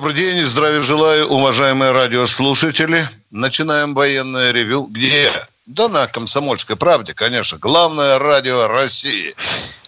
[0.00, 3.06] Добрый день здравия желаю, уважаемые радиослушатели.
[3.30, 4.84] Начинаем военное ревю.
[4.84, 5.30] Где?
[5.66, 7.58] Да на «Комсомольской правде», конечно.
[7.58, 9.34] Главное радио России.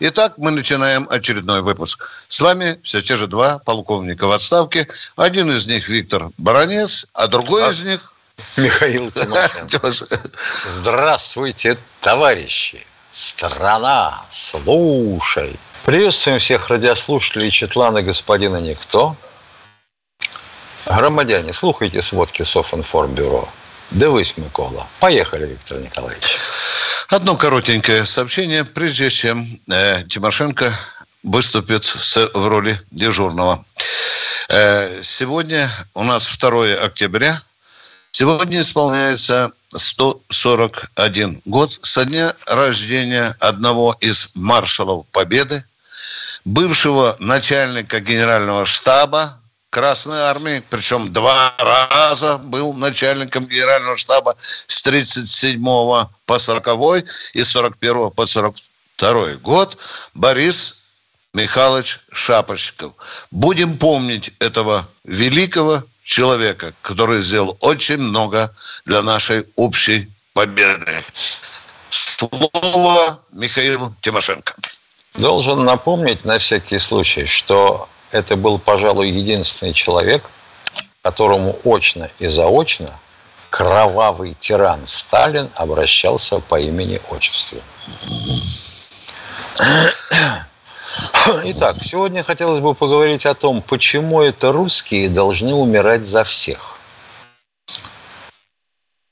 [0.00, 2.10] Итак, мы начинаем очередной выпуск.
[2.28, 4.86] С вами все те же два полковника в отставке.
[5.16, 7.70] Один из них Виктор Баранец, а другой а...
[7.70, 8.12] из них...
[8.58, 9.80] Михаил Тимошенко.
[10.66, 12.86] Здравствуйте, товарищи.
[13.12, 15.58] Страна, слушай.
[15.86, 19.16] Приветствуем всех радиослушателей Четлана господина Никто.
[20.86, 23.48] Громадяне, слухайте сводки Софинформбюро.
[23.92, 24.86] Дивись, Микола.
[25.00, 26.38] Поехали, Виктор Николаевич.
[27.08, 30.72] Одно коротенькое сообщение, прежде чем э, Тимошенко
[31.22, 33.64] выступит с, в роли дежурного.
[34.48, 37.40] Э, сегодня у нас 2 октября.
[38.10, 45.64] Сегодня исполняется 141 год со дня рождения одного из маршалов Победы,
[46.44, 49.38] бывшего начальника генерального штаба
[49.72, 55.64] Красной Армии, причем два раза был начальником генерального штаба с 37
[56.26, 59.78] по 40 и с 41 по 42 год
[60.12, 60.88] Борис
[61.32, 62.92] Михайлович Шапочков.
[63.30, 71.00] Будем помнить этого великого человека, который сделал очень много для нашей общей победы.
[71.88, 74.54] Слово Михаилу Тимошенко.
[75.14, 80.22] Должен напомнить на всякий случай, что это был, пожалуй, единственный человек,
[81.02, 82.86] которому очно и заочно
[83.50, 87.60] кровавый тиран Сталин обращался по имени-отчеству.
[91.44, 96.78] Итак, сегодня хотелось бы поговорить о том, почему это русские должны умирать за всех.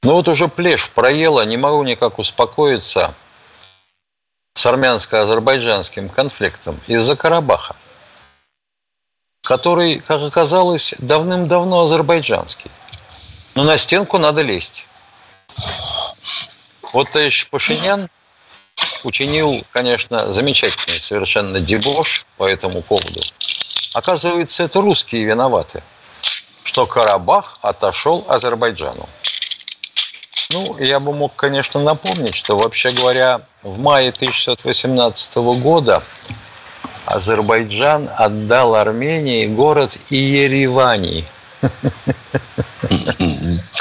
[0.02, 3.14] Ну вот уже плешь проела, не могу никак успокоиться
[4.54, 7.76] с армянско-азербайджанским конфликтом из-за Карабаха,
[9.42, 12.70] который, как оказалось, давным-давно азербайджанский.
[13.54, 14.86] Но на стенку надо лезть.
[16.92, 18.08] Вот товарищ Пашинян
[19.04, 23.20] учинил, конечно, замечательный совершенно дебош по этому поводу.
[23.94, 25.82] Оказывается, это русские виноваты,
[26.64, 29.08] что Карабах отошел Азербайджану.
[30.52, 36.02] Ну, я бы мог, конечно, напомнить, что, вообще говоря, в мае 1918 года
[37.10, 41.24] Азербайджан отдал Армении город Иеревани.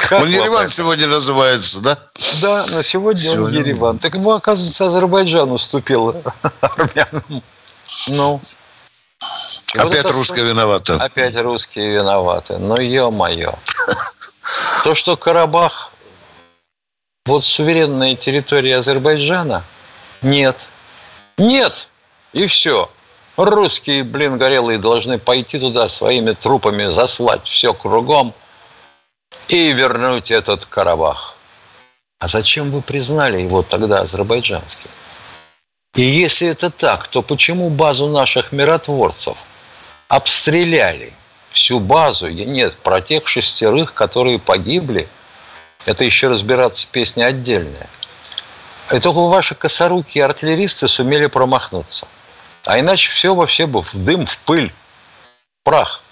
[0.08, 1.98] Как он Ереван сегодня называется, да?
[2.42, 3.98] Да, на сегодня, сегодня он Ереван.
[3.98, 6.22] Так его, оказывается, Азербайджан уступил
[6.60, 7.42] армянам.
[8.08, 8.40] Ну.
[9.76, 10.94] Опять вот русские виноваты.
[10.94, 12.58] Опять русские виноваты.
[12.58, 13.54] Ну, ё-моё.
[14.82, 15.92] То, что Карабах
[17.26, 19.62] вот суверенная территория Азербайджана,
[20.22, 20.66] нет.
[21.36, 21.86] Нет.
[22.32, 22.90] И все.
[23.44, 28.34] Русские, блин, горелые должны пойти туда своими трупами, заслать все кругом
[29.48, 31.36] и вернуть этот Карабах.
[32.18, 34.90] А зачем вы признали его тогда азербайджанским?
[35.94, 39.38] И если это так, то почему базу наших миротворцев
[40.08, 41.14] обстреляли?
[41.48, 42.28] Всю базу?
[42.28, 45.08] Нет, про тех шестерых, которые погибли,
[45.86, 47.88] это еще разбираться песня отдельная.
[48.92, 52.06] И только ваши косорукие артиллеристы сумели промахнуться.
[52.64, 56.02] А иначе все вообще бы в дым, в пыль, в прах.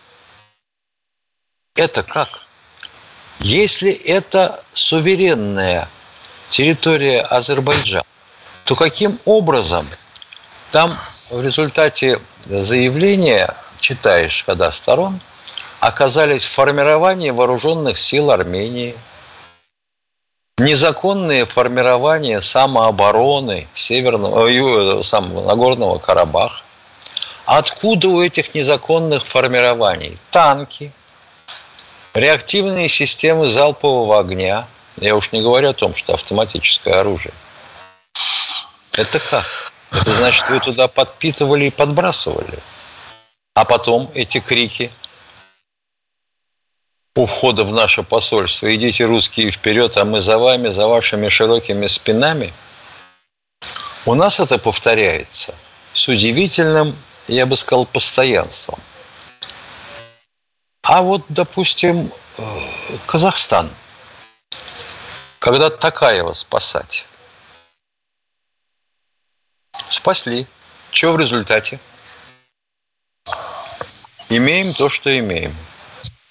[1.75, 2.29] Это как?
[3.41, 5.89] Если это суверенная
[6.49, 8.05] территория Азербайджана,
[8.65, 9.87] то каким образом
[10.71, 10.93] там
[11.31, 15.21] в результате заявления, читаешь, когда сторон,
[15.81, 18.97] оказались в формировании вооруженных сил Армении,
[20.59, 26.63] незаконные формирования самообороны Северного, э, самого Нагорного Карабаха.
[27.47, 30.93] Откуда у этих незаконных формирований танки,
[32.13, 34.67] реактивные системы залпового огня,
[34.97, 37.33] я уж не говорю о том, что автоматическое оружие.
[38.93, 39.73] Это как?
[39.93, 42.59] Это значит, вы туда подпитывали и подбрасывали.
[43.55, 44.91] А потом эти крики
[47.19, 51.87] у входа в наше посольство «Идите, русские, вперед, а мы за вами, за вашими широкими
[51.89, 52.53] спинами»,
[54.07, 55.55] у нас это повторяется
[55.93, 58.79] с удивительным, я бы сказал, постоянством–
[60.89, 62.43] а вот, допустим, э,
[63.07, 63.69] Казахстан.
[65.39, 67.07] когда Такаева спасать.
[69.91, 70.47] Спасли.
[70.91, 71.79] Что в результате?
[74.31, 75.55] Имеем то, что имеем.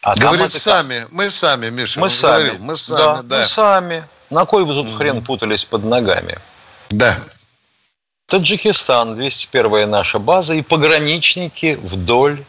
[0.02, 0.60] А Говорит, это...
[0.60, 3.40] сами, мы сами, Миша, мы сами, говорил, мы сами, да, да.
[3.40, 4.08] Мы сами.
[4.30, 6.38] На кой вы тут хрен путались под ногами?
[6.90, 7.18] Да.
[8.28, 12.44] Таджикистан, 201 наша база и пограничники вдоль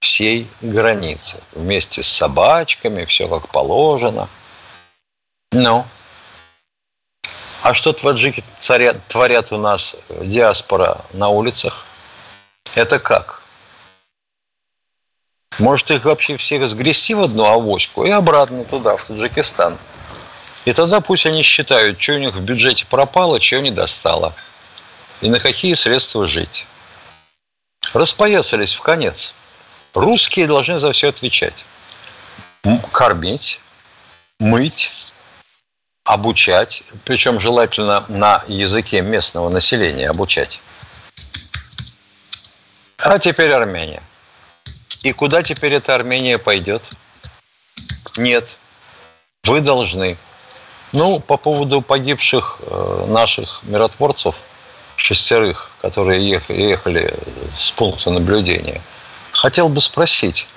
[0.00, 1.42] всей границы.
[1.52, 4.28] Вместе с собачками, все как положено.
[5.52, 5.84] Ну,
[7.62, 8.44] а что таджики
[9.08, 11.86] творят у нас диаспора на улицах?
[12.74, 13.40] Это как?
[15.58, 19.78] Может их вообще всех сгрести в одну авоську и обратно туда, в Таджикистан.
[20.64, 24.34] И тогда пусть они считают, что у них в бюджете пропало, что не достало.
[25.20, 26.66] И на какие средства жить.
[27.92, 29.32] Распоясались в конец.
[29.94, 31.64] Русские должны за все отвечать.
[32.90, 33.60] Кормить,
[34.40, 35.14] мыть,
[36.04, 40.60] обучать, причем желательно на языке местного населения обучать.
[42.98, 44.02] А теперь Армения.
[45.04, 46.82] И куда теперь эта Армения пойдет?
[48.16, 48.56] Нет.
[49.44, 50.16] Вы должны.
[50.92, 54.36] Ну, по поводу погибших э, наших миротворцев,
[54.96, 57.14] шестерых, которые ехали
[57.54, 58.80] с пункта наблюдения,
[59.32, 60.48] хотел бы спросить,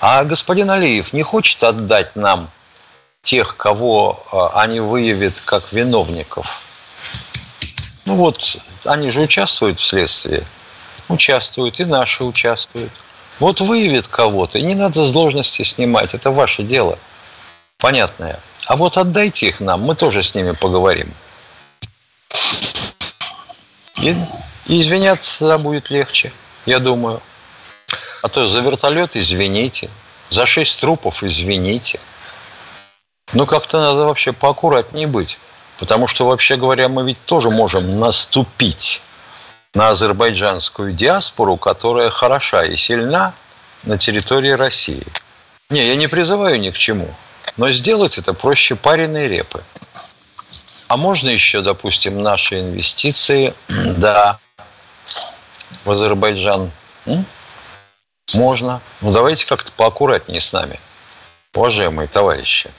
[0.00, 2.50] а господин Алиев не хочет отдать нам
[3.22, 6.46] тех, кого а, они выявят как виновников.
[8.06, 8.40] Ну вот,
[8.84, 10.42] они же участвуют в следствии.
[11.08, 12.92] Участвуют, и наши участвуют.
[13.40, 16.98] Вот выявит кого-то, и не надо с должности снимать, это ваше дело.
[17.78, 18.38] Понятное.
[18.66, 21.12] А вот отдайте их нам, мы тоже с ними поговорим.
[24.02, 24.14] И,
[24.66, 26.32] и извиняться будет легче,
[26.66, 27.20] я думаю.
[28.22, 29.90] А то за вертолет извините,
[30.28, 31.98] за шесть трупов извините–
[33.32, 35.38] ну, как-то надо вообще поаккуратнее быть.
[35.78, 39.00] Потому что, вообще говоря, мы ведь тоже можем наступить
[39.74, 43.34] на азербайджанскую диаспору, которая хороша и сильна
[43.84, 45.06] на территории России.
[45.70, 47.08] Не, я не призываю ни к чему.
[47.56, 49.62] Но сделать это проще пареной репы.
[50.88, 54.40] А можно еще, допустим, наши инвестиции, да,
[55.84, 56.70] в Азербайджан?
[57.06, 57.24] М?
[58.34, 58.80] Можно.
[59.00, 60.80] Ну, давайте как-то поаккуратнее с нами,
[61.54, 62.70] уважаемые товарищи.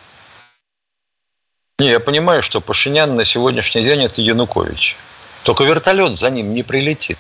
[1.80, 4.98] Не, я понимаю, что Пашинян на сегодняшний день это Янукович.
[5.44, 7.18] Только вертолет за ним не прилетит.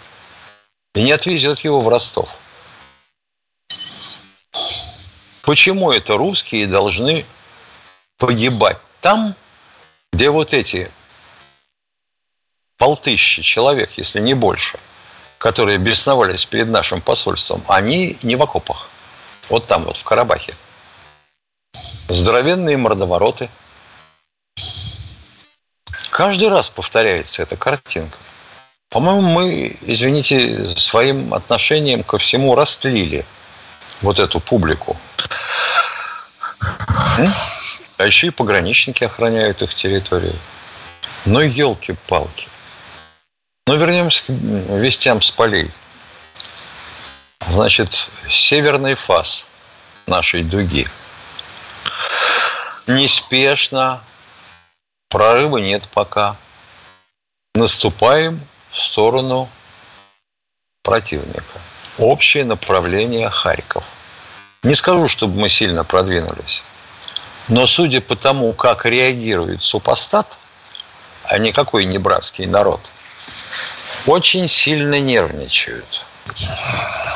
[0.94, 2.29] И не отвезет его в Ростов.
[5.41, 7.25] Почему это русские должны
[8.18, 9.35] погибать там,
[10.13, 10.91] где вот эти
[12.77, 14.77] полтыщи человек, если не больше,
[15.38, 18.89] которые бесновались перед нашим посольством, они не в окопах.
[19.50, 20.56] Вот там вот, в Карабахе.
[21.74, 23.50] Здоровенные мордовороты–
[26.11, 28.17] Каждый раз повторяется эта картинка.
[28.89, 33.25] По-моему, мы, извините, своим отношением ко всему растлили
[34.01, 34.97] вот эту публику.
[37.97, 40.35] А еще и пограничники охраняют их территорию.
[41.25, 42.49] Ну, елки-палки.
[43.65, 45.71] Но вернемся к вестям с полей.
[47.47, 49.47] Значит, северный фас
[50.07, 50.89] нашей дуги
[52.87, 54.01] неспешно
[55.12, 56.38] Прорыва нет пока.
[57.53, 58.39] Наступаем
[58.70, 59.50] в сторону
[60.84, 61.60] противника.
[61.98, 63.84] Общее направление Харьков.
[64.63, 66.63] Не скажу, чтобы мы сильно продвинулись.
[67.50, 70.39] Но судя по тому, как реагирует супостат,
[71.25, 72.80] а никакой не братский народ,
[74.06, 76.06] очень сильно нервничают.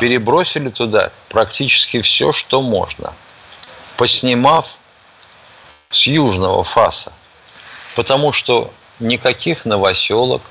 [0.01, 3.13] Перебросили туда практически все, что можно.
[3.95, 4.75] Поснимав
[5.91, 7.13] с южного фаса–
[7.95, 10.41] Потому что никаких новоселок,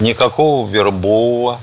[0.00, 1.60] никакого вербового,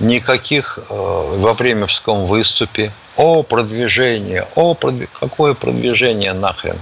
[0.00, 2.92] никаких э, во Времевском выступе.
[3.16, 5.08] О, продвижение, о, продв...
[5.12, 6.78] какое продвижение нахрен?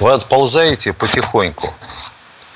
[0.00, 1.74] Вы отползаете потихоньку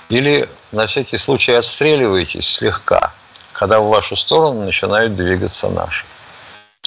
[0.09, 3.13] или на всякий случай отстреливаетесь слегка,
[3.53, 6.05] когда в вашу сторону начинают двигаться наши.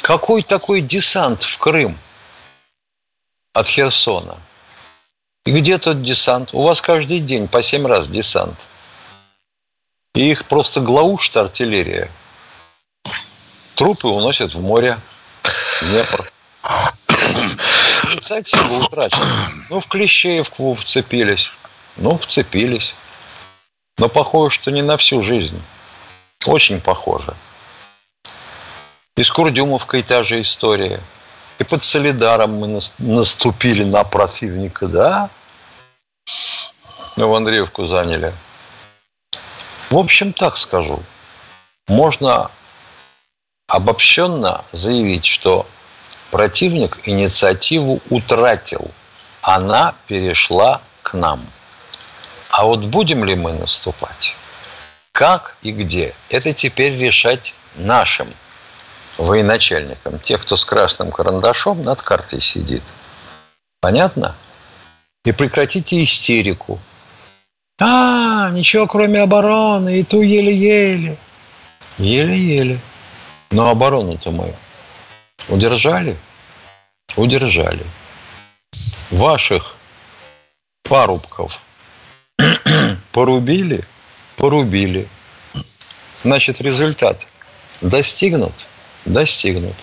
[0.02, 1.98] Какой такой десант в Крым
[3.54, 4.38] от Херсона?
[5.46, 6.50] И где тот десант?
[6.54, 8.68] У вас каждый день по семь раз десант.
[10.16, 12.10] И их просто глаушит артиллерия.
[13.75, 15.00] Трупы уносят в море,
[15.44, 16.32] в Днепр.
[18.12, 19.25] Инициатива утрачена.
[19.70, 21.52] Ну, в Клещеевку вцепились.
[21.98, 22.96] Ну, вцепились.
[24.00, 25.62] Но похоже, что не на всю жизнь.
[26.48, 27.36] Очень похоже.
[29.16, 31.00] И с Курдюмовкой та же история–
[31.60, 35.30] и под Солидаром мы наступили на противника, да?
[37.18, 38.34] в Андреевку заняли.
[39.90, 41.02] В общем, так скажу.
[41.88, 42.52] Можно
[43.68, 45.66] обобщенно заявить, что
[46.32, 48.92] противник инициативу утратил.
[49.42, 51.46] Она перешла к нам.
[52.50, 54.36] А вот будем ли мы наступать?
[55.12, 56.14] Как и где?
[56.30, 58.34] Это теперь решать нашим
[59.17, 60.19] военачальникам.
[60.19, 62.84] Тех, кто с красным карандашом над картой сидит.
[63.81, 64.36] Понятно?
[65.24, 66.79] И прекратите истерику.
[67.81, 71.17] А, ничего кроме обороны, и ту еле-еле.
[71.98, 72.79] Еле-еле.
[73.51, 74.53] Но оборону-то мы
[75.50, 76.17] удержали?
[77.15, 77.86] Удержали.
[79.12, 79.75] Ваших
[80.84, 81.62] парубков
[83.12, 83.86] порубили?
[84.38, 85.07] Порубили.
[86.15, 87.27] Значит, результат
[87.81, 88.53] достигнут?
[89.06, 89.76] Достигнут.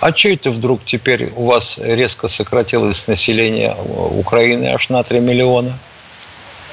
[0.00, 5.78] А что это вдруг теперь у вас резко сократилось население Украины аж на 3 миллиона?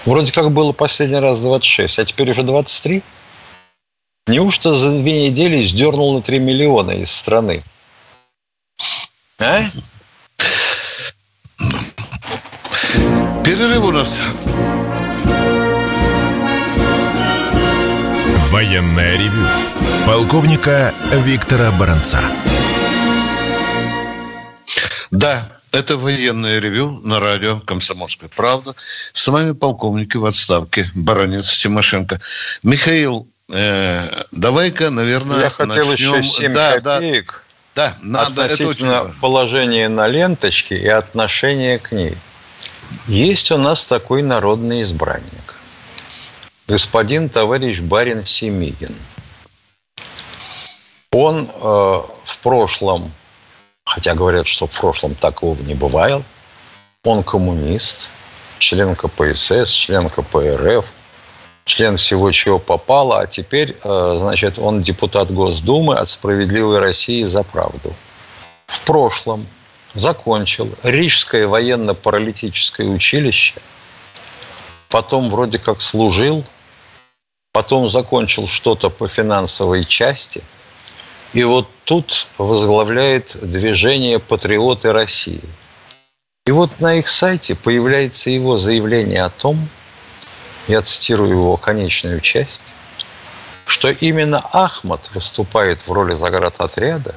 [0.06, 3.04] Вроде как было последний раз 26, а теперь уже 23?
[4.28, 7.62] Неужто за две недели сдернул на 3 миллиона из страны?
[9.40, 9.64] А?
[13.44, 14.20] Перерыв у нас.
[18.50, 19.67] Военная ревю.
[20.08, 22.22] Полковника Виктора Баранца.
[25.12, 28.74] Да, это военное ревю на радио «Комсомольская правда».
[29.12, 32.22] С вами полковники в отставке Баранец Тимошенко.
[32.64, 36.20] Михаил Э, давай-ка, наверное, Я хотел начнем...
[36.20, 37.46] еще 7 да, копеек
[37.76, 42.18] да, да, надо, относительно это очень положения на ленточке и отношения к ней.
[43.08, 45.56] Есть у нас такой народный избранник.
[46.68, 48.96] Господин товарищ барин Семигин.
[51.12, 53.12] Он э, в прошлом,
[53.86, 56.24] хотя говорят, что в прошлом такого не бывает,
[57.04, 58.10] он коммунист,
[58.60, 60.86] член КПСС, член КПРФ,
[61.64, 67.44] член всего, чего попало, а теперь, э, значит, он депутат Госдумы от «Справедливой России за
[67.44, 67.94] правду».
[68.66, 69.48] В прошлом
[69.94, 73.56] закончил Рижское военно-паралитическое училище,
[74.90, 76.44] потом вроде как служил,
[77.54, 80.44] потом закончил что-то по финансовой части,
[81.34, 85.44] и вот тут возглавляет движение «Патриоты России».
[86.46, 89.68] И вот на их сайте появляется его заявление о том,
[90.68, 92.62] я цитирую его конечную часть,
[93.66, 97.16] что именно Ахмад выступает в роли заградотряда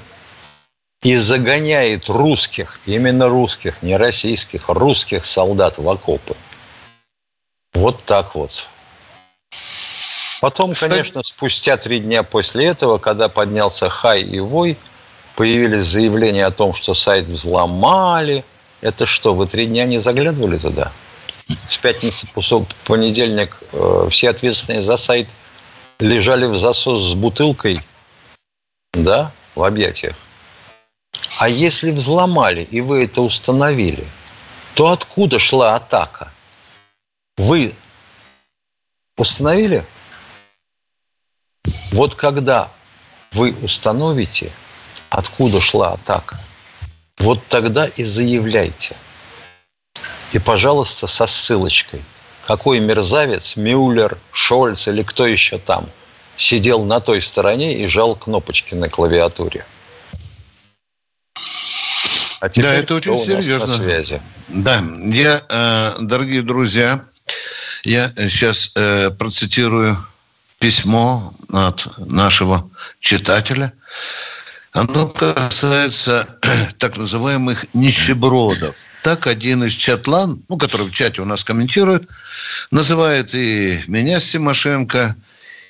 [1.02, 6.36] и загоняет русских, именно русских, не российских, русских солдат в окопы.
[7.72, 8.68] Вот так вот.
[10.40, 14.78] Потом, конечно, спустя три дня после этого, когда поднялся хай и вой,
[15.36, 18.44] появились заявления о том, что сайт взломали.
[18.80, 20.92] Это что, вы три дня не заглядывали туда?
[21.50, 22.42] с пятницы по
[22.84, 25.28] понедельник э, все ответственные за сайт
[25.98, 27.78] лежали в засос с бутылкой,
[28.92, 30.16] да, в объятиях.
[31.38, 34.06] А если взломали, и вы это установили,
[34.74, 36.32] то откуда шла атака?
[37.36, 37.72] Вы
[39.16, 39.84] установили?
[41.92, 42.70] Вот когда
[43.32, 44.52] вы установите,
[45.08, 46.38] откуда шла атака,
[47.18, 48.96] вот тогда и заявляйте–
[50.32, 52.02] и, пожалуйста, со ссылочкой.
[52.46, 55.88] Какой мерзавец, Мюллер, Шольц или кто еще там
[56.36, 59.64] сидел на той стороне и жал кнопочки на клавиатуре.
[62.40, 63.76] А да, это очень серьезно.
[63.76, 64.22] На связи?
[64.48, 67.04] Да, я, э, дорогие друзья,
[67.84, 69.96] я сейчас э, процитирую
[70.60, 73.72] письмо от нашего читателя.
[74.72, 76.38] Оно касается
[76.78, 78.76] так называемых нищебродов.
[79.02, 82.08] Так один из чатлан, ну, который в чате у нас комментирует,
[82.70, 85.16] называет и меня с Тимошенко,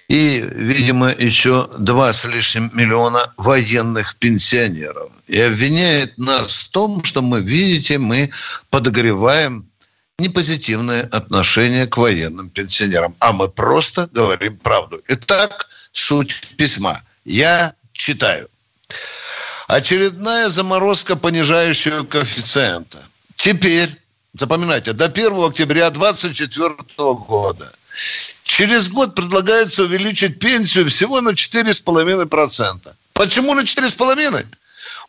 [0.08, 5.12] и, видимо, еще два с лишним миллиона военных пенсионеров.
[5.28, 8.28] И обвиняет нас в том, что мы, видите, мы
[8.70, 9.69] подогреваем
[10.20, 13.16] непозитивное отношение к военным пенсионерам.
[13.18, 15.00] А мы просто говорим правду.
[15.08, 17.00] Итак, суть письма.
[17.24, 18.48] Я читаю.
[19.66, 23.02] Очередная заморозка понижающего коэффициента.
[23.34, 23.90] Теперь,
[24.34, 27.72] запоминайте, до 1 октября 2024 года
[28.42, 32.92] через год предлагается увеличить пенсию всего на 4,5%.
[33.12, 34.46] Почему на 4,5%?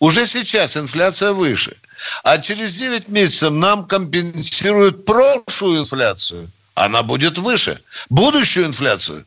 [0.02, 1.78] Уже сейчас инфляция выше.
[2.24, 6.50] А через 9 месяцев нам компенсируют прошлую инфляцию.
[6.74, 7.80] Она будет выше.
[8.10, 9.24] Будущую инфляцию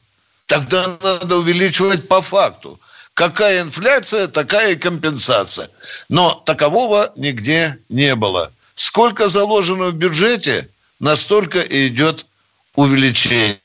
[0.47, 2.81] тогда надо увеличивать по факту.
[3.15, 5.71] Какая инфляция, такая и компенсация.
[6.09, 8.51] Но такового нигде не было.
[8.75, 12.27] Сколько заложено в бюджете, настолько и идет
[12.75, 13.61] увеличение.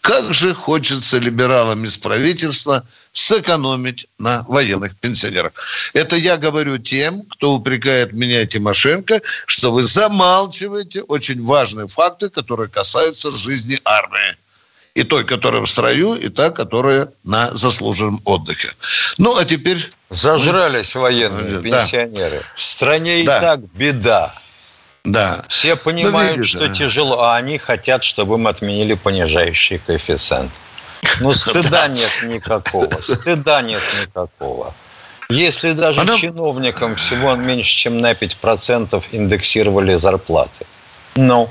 [0.00, 5.52] Как же хочется либералам из правительства сэкономить на военных пенсионерах.
[5.94, 12.68] Это я говорю тем, кто упрекает меня Тимошенко, что вы замалчиваете очень важные факты, которые
[12.68, 14.36] касаются жизни армии.
[14.94, 18.70] И той, которая в строю, и та, которая на заслуженном отдыхе.
[19.18, 19.90] Ну, а теперь...
[20.10, 21.82] Зажрались военные да.
[21.82, 22.42] пенсионеры.
[22.56, 23.38] В стране да.
[23.38, 24.34] и так беда.
[25.04, 25.44] Да.
[25.48, 26.74] Все понимают, видишь, что да.
[26.74, 30.50] тяжело, а они хотят, чтобы мы отменили понижающий коэффициент.
[31.20, 32.90] Ну, стыда нет никакого.
[33.00, 34.74] Стыда нет никакого.
[35.30, 36.18] Если даже Она...
[36.18, 40.66] чиновникам всего меньше, чем на 5% индексировали зарплаты.
[41.14, 41.48] Ну,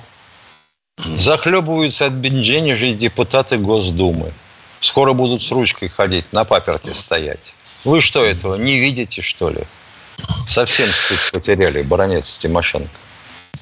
[0.98, 4.34] захлебываются от бендженежей депутаты Госдумы.
[4.82, 7.53] Скоро будут с ручкой ходить, на паперте стоять.
[7.86, 9.63] Вы что этого, не видите, что ли?
[10.48, 12.89] Совсем стыд потеряли, баронец Тимошенко.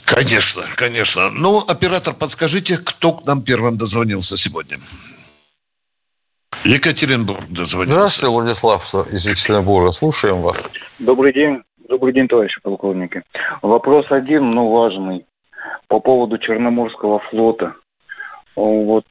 [0.06, 1.30] Конечно, конечно.
[1.30, 4.78] Ну, оператор, подскажите, кто к нам первым дозвонился сегодня?
[6.64, 7.94] Екатеринбург дозвонился.
[7.94, 9.92] Здравствуйте, Владислав из Екатеринбурга.
[9.92, 10.64] Слушаем вас.
[11.00, 11.62] Добрый день.
[11.88, 13.24] Добрый день, товарищи полковники.
[13.62, 15.26] Вопрос один, но важный.
[15.88, 17.76] По поводу Черноморского флота.
[18.58, 19.06] Вот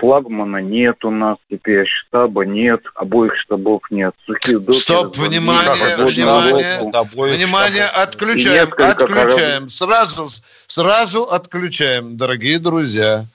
[0.00, 4.16] флагмана нет у нас теперь, штаба нет, обоих штабов нет.
[4.26, 10.26] Сухие доки, Стоп, внимание, внимание, внимание, отключаем, отключаем, сразу,
[10.66, 13.26] сразу отключаем, дорогие друзья.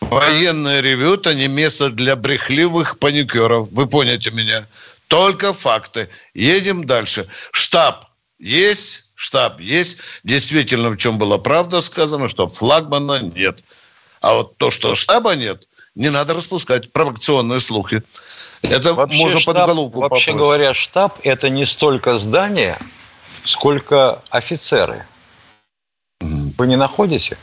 [0.00, 3.68] Военное ревю– это не место для брехливых паникеров.
[3.70, 4.66] Вы поняли меня?
[5.08, 6.08] Только факты.
[6.32, 7.26] Едем дальше.
[7.50, 8.06] Штаб
[8.38, 9.98] есть, штаб есть.
[10.24, 13.62] Действительно, в чем была правда сказано, что флагмана нет.
[14.22, 18.02] А вот то, что штаба нет, не надо распускать провокационные слухи.
[18.62, 20.36] Это вообще можно штаб, под голову Вообще попросить.
[20.36, 22.78] говоря, штаб– это не столько здание,
[23.44, 25.04] сколько офицеры.
[26.20, 27.36] Вы не находите?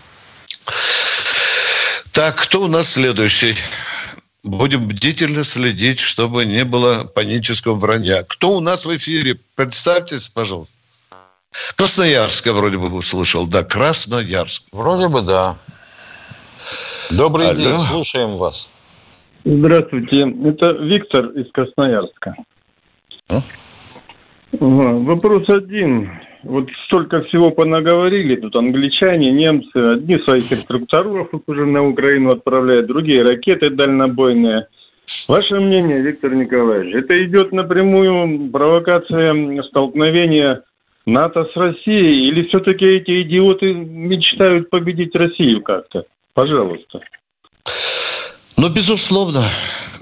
[2.14, 3.56] Так, кто у нас следующий?
[4.44, 8.24] Будем бдительно следить, чтобы не было панического вранья.
[8.24, 9.38] Кто у нас в эфире?
[9.56, 10.74] Представьтесь, пожалуйста.
[11.76, 13.46] Красноярск я вроде бы услышал.
[13.48, 14.64] Да, Красноярск.
[14.72, 15.58] Вроде бы да.
[17.18, 17.58] Добрый Алло.
[17.58, 18.70] день, слушаем вас.
[19.44, 22.36] Здравствуйте, это Виктор из Красноярска.
[23.30, 23.40] А?
[24.52, 26.12] Вопрос один.
[26.44, 33.24] Вот столько всего понаговорили, тут англичане, немцы, одни своих инструкторов уже на Украину отправляют, другие
[33.24, 34.68] ракеты дальнобойные.
[35.28, 40.64] Ваше мнение, Виктор Николаевич, это идет напрямую провокация столкновения
[41.06, 46.06] НАТО с Россией, или все-таки эти идиоты мечтают победить Россию как-то?
[46.34, 47.02] Пожалуйста.
[48.58, 49.44] Ну, безусловно,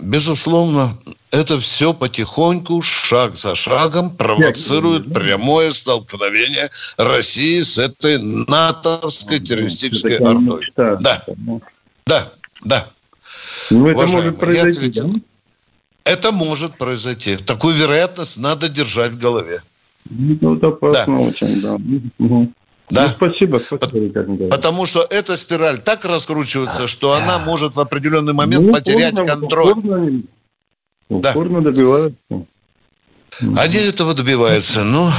[0.01, 0.89] безусловно,
[1.31, 10.71] это все потихоньку, шаг за шагом провоцирует прямое столкновение России с этой натовской террористической ордой.
[10.75, 11.23] Да,
[12.05, 12.29] да,
[12.65, 12.87] да.
[13.69, 15.07] Ну, это может произойти, да?
[16.05, 17.35] Это может произойти.
[17.35, 19.61] Такую вероятность надо держать в голове.
[20.09, 21.23] Ну, это опасно да.
[21.23, 21.75] очень, да.
[22.17, 22.53] Угу.
[22.89, 23.03] Да.
[23.03, 24.47] Ну, спасибо, спасибо.
[24.49, 29.31] Потому что эта спираль так раскручивается, что она может в определенный момент ну, потерять упорно,
[29.33, 29.71] контроль.
[29.71, 30.23] Упорно,
[31.09, 31.71] упорно да.
[31.71, 32.45] добиваются.
[33.57, 34.83] Они этого добиваются.
[34.85, 35.09] Ну,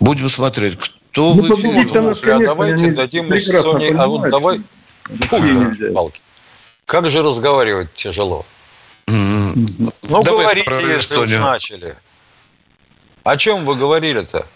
[0.00, 1.86] будем смотреть, кто ну, в эфире.
[2.32, 3.94] А давайте дадим Эстонии...
[3.94, 4.62] А вот давай...
[5.28, 6.12] Фу,
[6.86, 8.46] как же разговаривать тяжело?
[9.08, 9.92] Mm-hmm.
[10.08, 11.96] Ну, Давай говорите, если уж начали.
[13.24, 14.46] О чем вы говорили-то?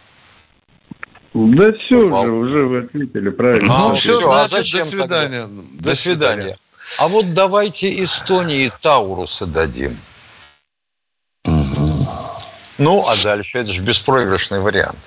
[1.36, 2.24] Да все Упал.
[2.24, 3.66] же, уже вы ответили правильно.
[3.66, 5.42] Ну, все, все, а значит, до свидания.
[5.42, 5.62] Тогда?
[5.62, 6.42] До, до свидания.
[6.42, 6.58] свидания.
[6.98, 9.98] А вот давайте Эстонии Таурусы дадим.
[12.78, 14.98] Ну, а дальше это же беспроигрышный вариант.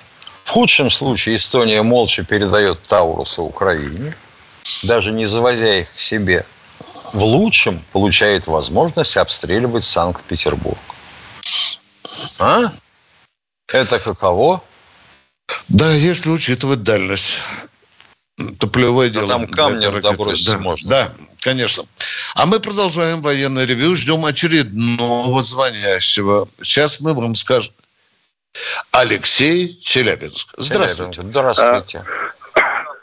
[0.44, 4.14] В худшем случае Эстония молча передает Таурусы Украине,
[4.84, 6.46] даже не завозя их к себе.
[7.12, 10.78] В лучшем получает возможность обстреливать Санкт-Петербург.
[12.40, 12.66] А?
[13.66, 14.62] Это каково?
[15.70, 17.42] Да, если учитывать дальность.
[18.58, 19.28] Топлевое дело.
[19.28, 20.88] Там камнем добросить да, можно.
[20.88, 21.84] Да, конечно.
[22.34, 26.48] А мы продолжаем военное ревью, ждем очередного звонящего.
[26.62, 27.72] Сейчас мы вам скажем.
[28.92, 30.54] Алексей Челябинск.
[30.56, 31.22] Здравствуйте.
[31.22, 32.04] Здравствуйте.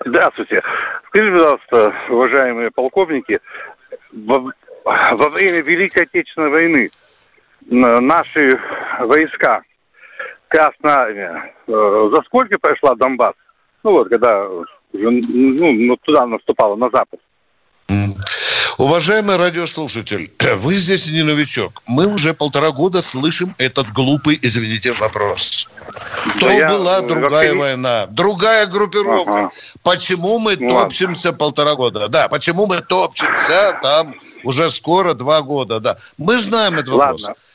[0.06, 0.62] Здравствуйте.
[1.08, 3.40] Скажите, пожалуйста, уважаемые полковники,
[4.12, 4.52] во,
[4.84, 6.90] во время Великой Отечественной войны
[7.70, 8.60] наши
[9.00, 9.62] войска
[10.50, 13.36] Красная Армия, э, за сколько прошла Донбасс?
[13.84, 14.48] Ну вот, когда
[14.94, 17.20] ну, ну, туда наступала, на запад.
[18.78, 21.82] Уважаемый радиослушатель, вы здесь не новичок.
[21.88, 25.68] Мы уже полтора года слышим этот глупый, извините, вопрос.
[26.40, 29.32] То я была вообще другая не- война, другая группировка.
[29.32, 29.50] Ага.
[29.82, 30.84] Почему мы Ну ладно.
[30.84, 32.08] топчемся полтора года?
[32.08, 35.80] Да, почему мы топчемся там уже скоро два года?
[35.80, 37.24] Да, мы знаем этот вопрос.
[37.24, 37.36] Ладно.
[37.36, 37.47] Да,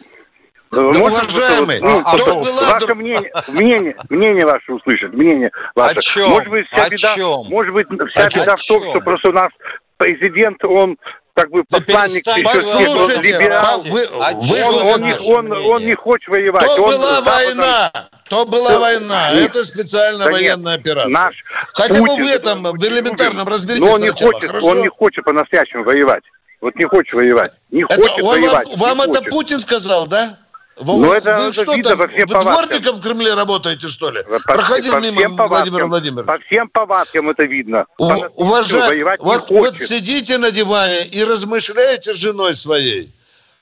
[0.73, 5.99] Можно уважаемый, вот, ну, а то ваше мнение, мнение, мнение ваше услышать, мнение ваше.
[5.99, 6.31] О чем?
[6.31, 7.45] Может быть, вся О беда, чем?
[7.49, 9.51] может быть, вся О беда в том, что просто у нас
[9.99, 10.97] президент, он
[11.35, 13.81] как бы Да посланник он Послушайте, либерал.
[13.83, 16.65] вы- вы он, он, не, он, он не хочет воевать.
[16.65, 17.93] То он была Западом- война,
[18.31, 19.31] то была война.
[19.35, 19.51] Нет.
[19.51, 21.11] Это специальная Да нет, военная операция.
[21.13, 21.35] Наш
[21.75, 24.67] Хотя бы Путин, в этом, в элементарном разберитесь Но он не сначала, хочет, хорошо?
[24.69, 26.25] он не хочет по-настоящему воевать.
[26.63, 27.53] Вот не хочет воевать.
[27.71, 28.69] Не Это хочет он вам, воевать.
[28.69, 29.31] не вам это хочет.
[29.31, 30.31] Путин сказал, да?
[30.79, 32.67] Вы, Ну, это- вы это что видно там, по всем вы повадкам.
[32.69, 34.23] дворником в Кремле работаете, что ли?
[34.23, 35.49] По- Проходил по мимо всем Владимир
[35.81, 36.27] повадкам, Владимирович.
[36.27, 37.85] По всем повадкам это видно.
[37.99, 43.11] У- Уважаемый, вот, вот сидите на диване и размышляете с женой своей.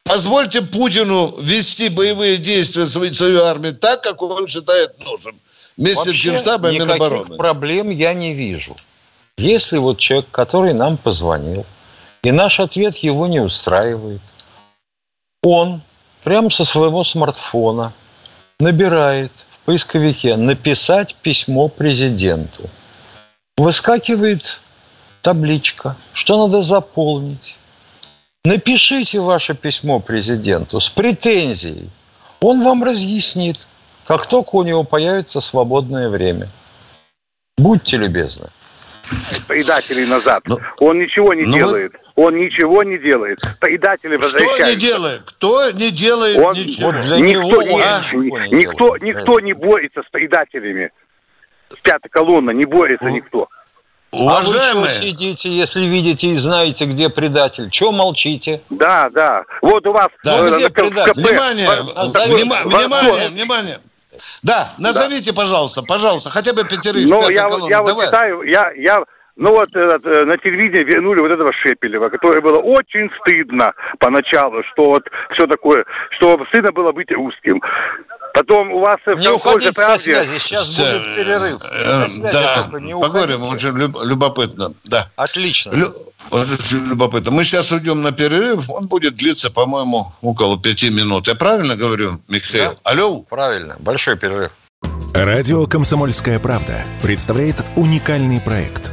[0.05, 5.39] Позвольте Путину вести боевые действия свою, свою армию так, как он считает нужным.
[5.77, 7.37] Вместе с Вообще Генштабом и никаких Минобороны.
[7.37, 8.77] проблем я не вижу.
[9.37, 11.65] Если вот человек, который нам позвонил,
[12.23, 14.21] и наш ответ его не устраивает,
[15.43, 15.83] он
[16.25, 17.93] прямо со своего смартфона
[18.59, 22.69] набирает в поисковике «написать письмо президенту».
[23.57, 24.61] Выскакивает
[25.23, 27.57] табличка, что надо заполнить.
[28.45, 31.91] Напишите ваше письмо президенту с претензией.
[32.41, 33.67] Он вам разъяснит,
[34.07, 36.49] как только у него появится свободное время.
[37.59, 38.49] Будьте любезны.
[39.47, 40.43] Предателей назад.
[40.47, 41.93] Ну, он ничего не ну, делает.
[42.17, 43.39] Он ничего не делает.
[43.61, 44.67] Предатели Что возвращаются.
[44.71, 45.23] не делает?
[45.23, 46.91] Кто не делает Он- ничего?
[46.93, 48.01] Вот для никто, него не- а,
[48.51, 49.03] никто, делает.
[49.03, 50.91] никто не борется с предателями.
[51.83, 53.49] Пятая колонна, не борется Ну, никто.
[54.13, 57.71] А вы Уважаемые, что сидите, если видите и знаете, где предатель?
[57.71, 58.61] Чего молчите?
[58.69, 59.45] Да, да.
[59.63, 60.37] Вот у вас Да.
[60.39, 61.13] э, Ну, где на предатель?
[61.13, 63.81] КП, внимание, в- внимание, в- внимание.
[64.43, 67.09] Да, назовите, пожалуйста, пожалуйста, хотя бы пятерых.
[67.09, 67.71] Ну, я, вот- колонны.
[67.71, 68.07] я вот Давай.
[68.07, 69.05] считаю, я, я,
[69.41, 74.63] ну вот этот, э, на телевидении вернули вот этого Шепелева, которое было очень стыдно поначалу,
[74.73, 75.03] что вот
[75.35, 75.85] все такое,
[76.17, 77.61] что стыдно было быть русским.
[78.35, 81.59] Потом у вас э, в Не «Комсомольской уходите со правде- связи, сейчас будет перерыв.
[81.73, 83.69] э, Со связи Да, не поговорим, уходите.
[83.69, 84.73] очень люб- любопытно.
[84.89, 85.09] Да.
[85.17, 85.73] Отлично.
[85.73, 85.93] Лю-
[86.31, 87.33] очень любопытно.
[87.33, 91.27] Мы сейчас уйдем на перерыв, он будет длиться, по-моему, около пяти минут.
[91.29, 92.71] Я правильно говорю, Михаил?
[92.85, 92.91] Да.
[92.93, 93.23] Алло?
[93.23, 93.77] Правильно.
[93.81, 94.51] Большой перерыв.
[95.13, 98.93] Радио «Комсомольская правда» представляет уникальный проект.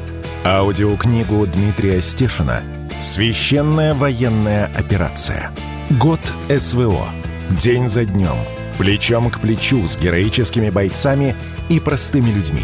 [0.50, 2.64] Аудиокнигу Дмитрия Стешина
[3.02, 5.52] «Священная военная операция.
[5.90, 7.10] Год СВО.
[7.50, 8.38] День за днем.
[8.78, 11.36] Плечом к плечу с героическими бойцами
[11.68, 12.64] и простыми людьми».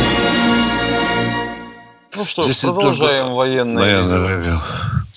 [2.15, 3.77] Ну что, Здесь продолжаем только военное.
[4.03, 4.53] Военное ревю.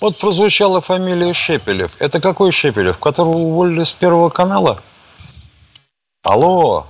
[0.01, 1.95] Вот прозвучала фамилия Шепелев.
[1.99, 2.97] Это какой Шепелев?
[2.97, 4.81] Которого уволили с Первого канала?
[6.23, 6.87] Алло.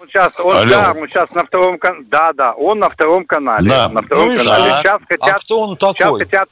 [0.00, 0.66] Он сейчас, он, Алло.
[0.68, 2.04] да, он сейчас на втором канале.
[2.08, 3.68] Да, да, он на втором канале.
[3.68, 3.88] Да.
[3.88, 4.64] На втором Ну и канале.
[4.64, 4.82] что?
[4.82, 6.20] Сейчас А хотят, кто он сейчас такой?
[6.20, 6.48] хотят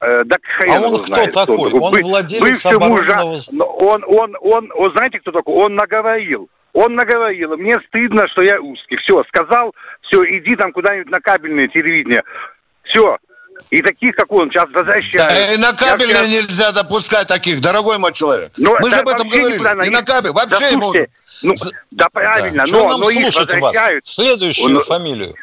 [0.00, 1.72] э, да хрен А он кто знает, такой?
[1.72, 5.54] Он Бы- владелец бывший оборонного- но он, он, он, он, знаете, кто такой?
[5.54, 6.48] Он наговорил.
[6.74, 7.56] Он наговорил.
[7.56, 8.96] Мне стыдно, что я русский.
[8.96, 12.22] Все, сказал, все, иди там куда-нибудь на кабельное телевидение.
[12.82, 13.16] Все.
[13.70, 15.12] И таких, как он, сейчас возвращают.
[15.14, 18.50] Да, и на кабельное щас- нельзя допускать таких, дорогой мой человек.
[18.56, 19.54] Ну, Мы же да об этом говорили.
[19.54, 20.32] никуда И на кабель.
[20.32, 20.82] Да, Вообще ему...
[20.92, 21.10] слушайте,
[21.44, 21.52] ну,
[21.92, 23.60] да, правильно, Что но, нам но их слушать вас?
[23.62, 24.06] возвращают.
[24.06, 25.34] Следующую Он- фамилию.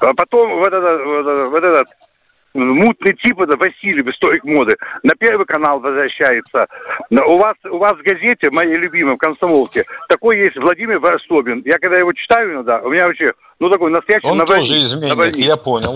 [0.00, 1.86] А потом вот этот, вот этот, вот этот
[2.54, 6.66] мутный тип, это Васильев, историк моды, на Первый канал возвращается.
[7.10, 11.62] У вас, у вас в газете, моей любимой, в «Комсомолке», такой есть Владимир Варсобин.
[11.64, 14.68] Я когда его читаю иногда, у меня вообще, ну, такой настоящий Он навальник.
[14.68, 15.36] тоже изменник, навальник.
[15.36, 15.94] я понял.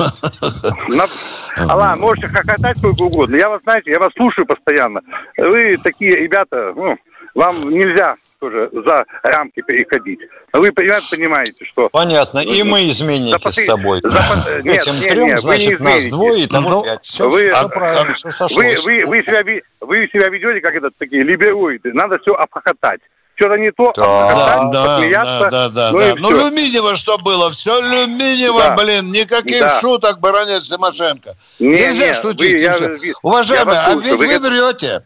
[1.70, 3.36] Алла, можете хохотать сколько угодно.
[3.36, 5.00] Я вас, знаете, я вас слушаю постоянно.
[5.36, 6.96] Вы такие ребята, ну,
[7.34, 10.20] вам нельзя тоже за рамки переходить.
[10.52, 11.88] Вы примерно понимаете, что...
[11.88, 12.40] Понятно.
[12.40, 14.00] И мы изменники За с тобой.
[14.04, 14.18] за
[14.64, 17.04] нет, Этим нет, трем, нет, вы не значит, нас двое, и того Ну, пять.
[17.04, 18.84] Все, вы- все а- правильно, а- все Вы, сошлось.
[18.84, 21.92] вы, вы, себя, ви- вы себя ведете как этот, такие либероиды.
[21.92, 23.00] Надо все обхохотать.
[23.38, 26.14] что-то не то, да, да, да, да, да, ну, да.
[26.18, 27.50] ну Люминево что было?
[27.50, 28.76] Все Люминево, да.
[28.76, 29.68] блин, никаких да.
[29.80, 31.34] шуток, баронец Тимошенко.
[31.58, 32.52] Не, Нельзя не, шутить.
[32.52, 35.02] Вы, я, Уважаемые, а ведь вы, вы врете.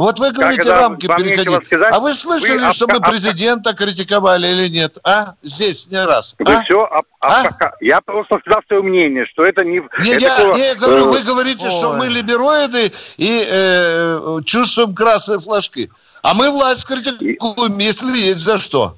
[0.00, 1.66] Вот вы говорите, Когда рамки переходить.
[1.66, 4.96] Сказать, а вы слышали, вы что мы президента критиковали или нет?
[5.04, 5.34] А?
[5.42, 6.36] Здесь не раз.
[6.38, 6.62] Вы а?
[6.62, 7.42] все об, а?
[7.82, 9.82] Я просто сказал свое мнение, что это не...
[10.02, 10.54] Не, это я, такого...
[10.54, 11.70] не, я говорю, вы говорите, Ой.
[11.70, 15.90] что мы либероиды и э, чувствуем красные флажки.
[16.22, 18.96] А мы власть критикуем, если есть за что.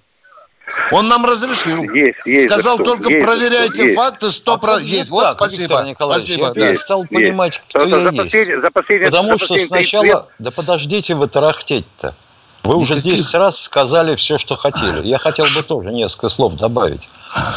[0.91, 1.83] Он нам разрешил.
[1.93, 2.45] Есть, есть.
[2.47, 3.97] Сказал только есть, проверяйте есть.
[3.97, 4.79] факты, сто про...
[4.79, 5.11] есть.
[5.11, 5.95] Вот так, спасибо.
[5.95, 6.47] Спасибо.
[6.47, 6.61] Я да.
[6.61, 7.65] перестал понимать, есть.
[7.69, 8.17] кто я за есть.
[8.17, 10.05] Последний, за последний, Потому за что сначала...
[10.05, 10.25] Лет...
[10.39, 12.15] Да подождите вы тарахтеть-то.
[12.63, 15.05] Вы уже 10 раз сказали все, что хотели.
[15.05, 17.09] Я хотел бы тоже несколько слов добавить.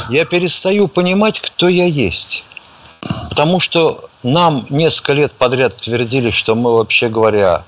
[0.09, 2.43] Я перестаю понимать, кто я есть.
[3.29, 7.63] Потому что нам несколько лет подряд твердили, что мы, вообще говоря,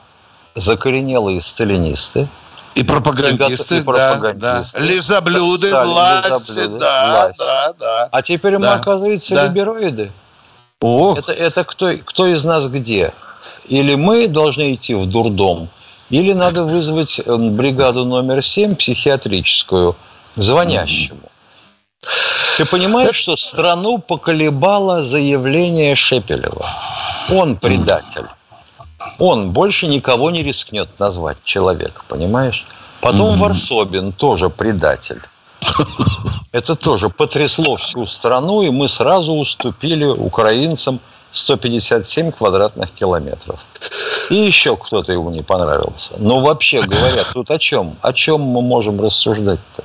[0.56, 2.28] закоренелые сталинисты–
[2.78, 4.40] и пропагандисты, и, пропагандисты.
[4.40, 4.80] Да, да.
[4.80, 7.40] Лизоблюды, власти, лизоблюды, да, власть.
[7.40, 8.10] да, да.
[8.12, 9.48] А теперь да, мы, оказывается, да.
[9.48, 10.12] либероиды.
[10.82, 11.16] О.
[11.18, 13.13] Это, это кто, кто из нас где?
[13.68, 15.70] Или мы должны идти в дурдом,
[16.10, 19.96] или надо вызвать э, бригаду номер 7 психиатрическую
[20.36, 21.32] звонящему.
[22.58, 26.66] Ты понимаешь, что страну поколебало заявление Шепелева?
[27.34, 28.26] Он предатель
[29.20, 32.66] он больше никого не рискнет назвать человека, понимаешь?
[33.02, 33.40] Потом mm-hmm.
[33.40, 35.22] Варсобин тоже предатель.
[36.52, 41.00] Это тоже потрясло всю страну, и мы сразу уступили украинцам
[41.32, 43.60] 157 квадратных километров.
[44.30, 46.14] И еще кто-то ему не понравился.
[46.18, 47.96] Но вообще говоря, тут о чем?
[48.02, 49.84] О чем мы можем рассуждать-то?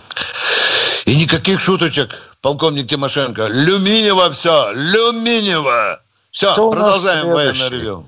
[1.04, 3.48] И никаких шуточек, полковник Тимошенко.
[3.48, 6.00] Люминево все, Люминево.
[6.30, 8.06] Все, Кто продолжаем военное ревю.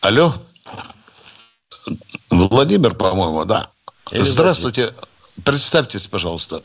[0.00, 0.32] Алло?
[2.30, 3.68] Владимир, по-моему, да.
[4.12, 4.82] Или Здравствуйте.
[4.82, 5.04] Владимир.
[5.44, 6.62] Представьтесь, пожалуйста.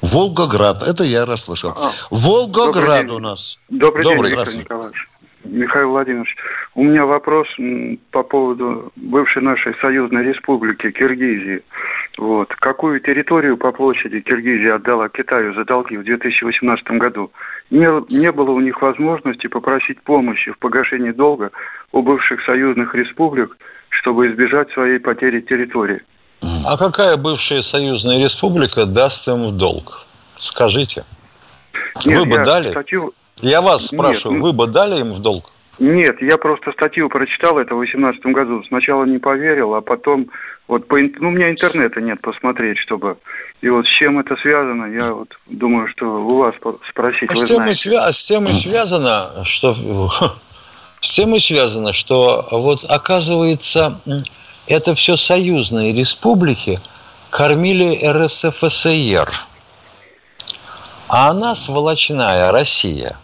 [0.00, 0.82] Волгоград.
[0.82, 1.70] Это я расслышал.
[1.76, 3.58] А, Волгоград у нас.
[3.68, 5.08] Добрый, добрый день, Виктор Николаевич.
[5.50, 6.36] Михаил Владимирович,
[6.74, 7.48] у меня вопрос
[8.10, 11.62] по поводу бывшей нашей союзной республики Киргизии.
[12.18, 12.48] Вот.
[12.56, 17.30] Какую территорию по площади Киргизия отдала Китаю за долги в 2018 году?
[17.70, 21.50] Не, не было у них возможности попросить помощи в погашении долга
[21.92, 23.56] у бывших союзных республик,
[23.88, 26.02] чтобы избежать своей потери территории.
[26.66, 30.06] А какая бывшая союзная республика даст им в долг?
[30.36, 31.02] Скажите.
[32.04, 32.70] Нет, вы бы дали?
[32.70, 33.12] Статью...
[33.42, 35.50] Я вас спрашиваю, Нет, вы бы дали им в долг?
[35.78, 38.64] Нет, я просто статью прочитал это в 2018 году.
[38.68, 40.28] Сначала не поверил, а потом
[40.68, 43.18] вот по, ну, у меня интернета нет посмотреть, чтобы...
[43.60, 46.54] И вот с чем это связано, я вот думаю, что у вас
[46.88, 47.90] спросить, а вы с тем, знаете.
[47.90, 49.74] И с тем и связано, что...
[51.00, 54.00] С тем и связано, что вот оказывается,
[54.66, 56.78] это все союзные республики
[57.30, 59.30] кормили РСФСР.
[61.08, 63.16] А она, сволочная Россия,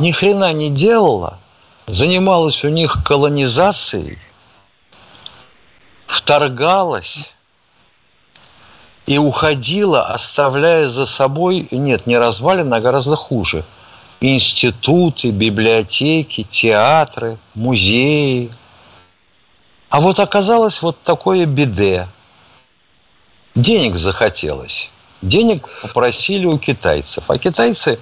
[0.00, 1.38] ни хрена не делала,
[1.86, 4.18] занималась у них колонизацией,
[6.06, 7.34] вторгалась
[9.06, 13.64] и уходила, оставляя за собой, нет, не развалины, а гораздо хуже,
[14.20, 18.50] институты, библиотеки, театры, музеи.
[19.88, 22.08] А вот оказалось вот такое беде.
[23.54, 24.90] Денег захотелось.
[25.22, 27.30] Денег попросили у китайцев.
[27.30, 27.98] А китайцы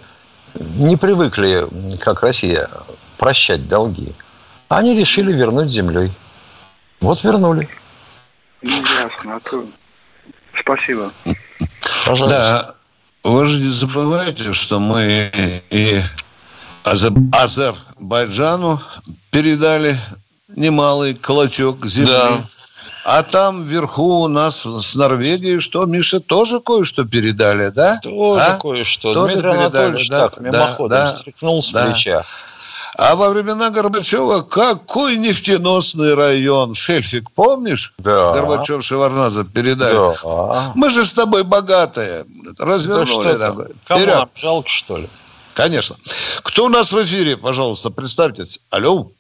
[0.55, 1.67] не привыкли,
[1.99, 2.69] как Россия,
[3.19, 4.13] прощать долги.
[4.69, 6.13] Они решили вернуть землей.
[7.01, 7.69] Вот вернули.
[8.63, 9.37] Ну, ясно.
[9.37, 9.65] А то...
[10.61, 11.13] Спасибо.
[12.05, 12.29] Пожалуйста.
[13.23, 15.31] Да, вы же не забывайте, что мы
[15.71, 16.01] и
[16.85, 18.81] Азербайджану
[19.31, 19.97] передали
[20.49, 22.13] немалый клочок земли.
[22.13, 22.49] Да.
[23.09, 28.01] А там вверху у нас с Норвегией что, Миша, тоже кое-что передали, да?
[28.03, 28.59] Тоже а?
[28.59, 29.15] кое-что.
[29.15, 31.87] Тоже Дмитрий передали, Анатольевич да, так, мимоходом да, стряхнул с да.
[31.87, 32.25] плеча.
[32.97, 36.75] А во времена Горбачева какой нефтеносный район?
[36.75, 37.95] Шельфик, помнишь?
[37.99, 38.33] Да.
[38.33, 39.95] Горбачев Шеварнадзе передали.
[40.25, 40.73] Да.
[40.75, 42.25] Мы же с тобой богатые.
[42.59, 43.37] Развернули.
[43.37, 43.55] Да.
[43.87, 45.09] Кому нам жалко, что ли?
[45.55, 45.95] Конечно.
[46.43, 48.59] Кто у нас в эфире, пожалуйста, представьтесь.
[48.71, 49.11] Алло.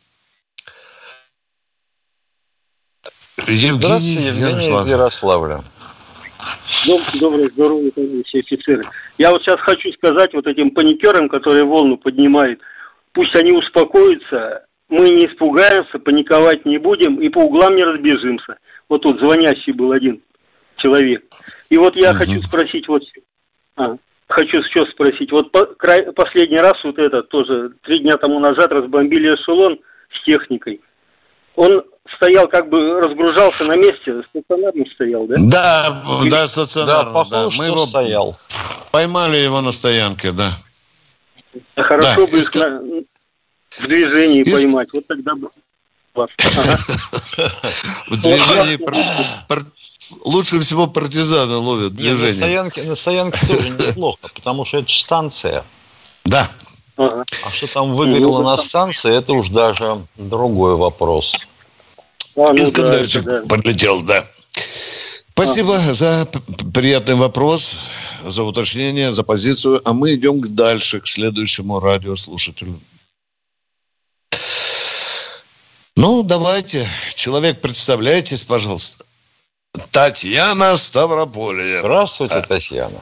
[3.46, 5.60] Евгений, Здравствуйте, Евгений из Ярославля.
[7.20, 8.82] Доброе здоровье, товарищи офицеры.
[9.18, 12.60] Я вот сейчас хочу сказать вот этим паникерам, которые волну поднимают–
[13.16, 18.58] пусть они успокоятся, мы не испугаемся, паниковать не будем и по углам не разбежимся.
[18.90, 20.20] Вот тут звонящий был один
[20.76, 21.24] человек.
[21.70, 22.18] И вот я угу.
[22.18, 23.02] хочу спросить вот...
[23.76, 23.96] А,
[24.28, 25.32] хочу что спросить.
[25.32, 29.80] Вот по, край, последний раз вот это тоже три дня тому назад разбомбили эшелон
[30.10, 30.82] с техникой.
[31.56, 31.84] он
[32.16, 35.34] стоял, как бы разгружался на месте, стационарно стоял, да?
[35.38, 37.04] Да, да, стационарно.
[37.12, 38.36] Да, похоже, Мы что его стоял.
[38.90, 40.50] поймали его на стоянке, да.
[41.76, 43.02] Хорошо Да, бы и их ска- на-
[43.78, 44.88] в движении И с- поймать.
[44.92, 45.48] Вот тогда бы.
[48.06, 48.78] В движении
[50.24, 52.34] лучше всего партизаны ловят Не, на движение.
[52.34, 55.62] стоянке, на стоянке тоже неплохо, потому что это станция.
[56.24, 56.48] Да.
[56.96, 61.46] А что там выгорело на станции, это уж даже другой вопрос.
[62.36, 63.46] А, ну да, Искандерчик это да.
[63.48, 64.22] подлетел, да.
[65.32, 67.78] Спасибо за п- п- приятный вопрос,
[68.24, 69.80] за уточнение, за позицию.
[69.84, 72.74] А мы идем дальше, к следующему радиослушателю.
[75.96, 76.84] Ну, давайте.
[77.14, 79.04] Человек, представляйтесь, пожалуйста.
[79.92, 81.80] Татьяна Ставрополье.
[81.80, 83.00] Здравствуйте, Татьяна.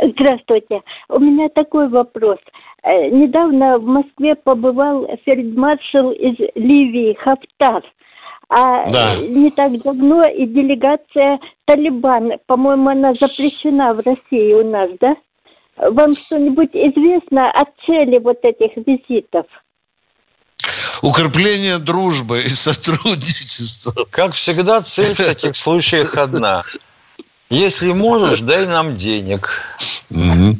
[0.00, 0.80] Здравствуйте.
[1.08, 2.38] У меня такой вопрос.
[2.84, 7.82] Э, Недавно в Москве побывал фельдмаршал из Ливии Хафтар.
[8.50, 9.14] А Да.
[9.28, 15.16] не так давно и делегация Талибан, по-моему, она запрещена в России у нас, да?
[15.76, 19.46] Вам что-нибудь известно о цели вот этих визитов?
[21.02, 23.92] Укрепление дружбы и сотрудничества.
[24.10, 26.62] Как всегда, цель в таких случаях одна.
[27.50, 29.50] Если можешь, дай нам денег.
[30.10, 30.58] Мгм.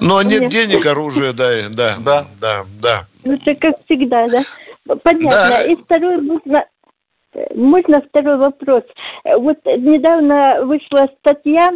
[0.00, 0.50] Ну, а нет Нет.
[0.50, 1.68] денег, оружие дай.
[1.70, 2.26] Да, Да.
[2.40, 3.06] да, да.
[3.24, 4.42] Ну, это как всегда, да?
[5.02, 5.28] Понятно.
[5.30, 5.62] Да.
[5.64, 6.64] И второй можно...
[7.54, 8.84] Можно второй вопрос?
[9.24, 11.68] Вот недавно вышла статья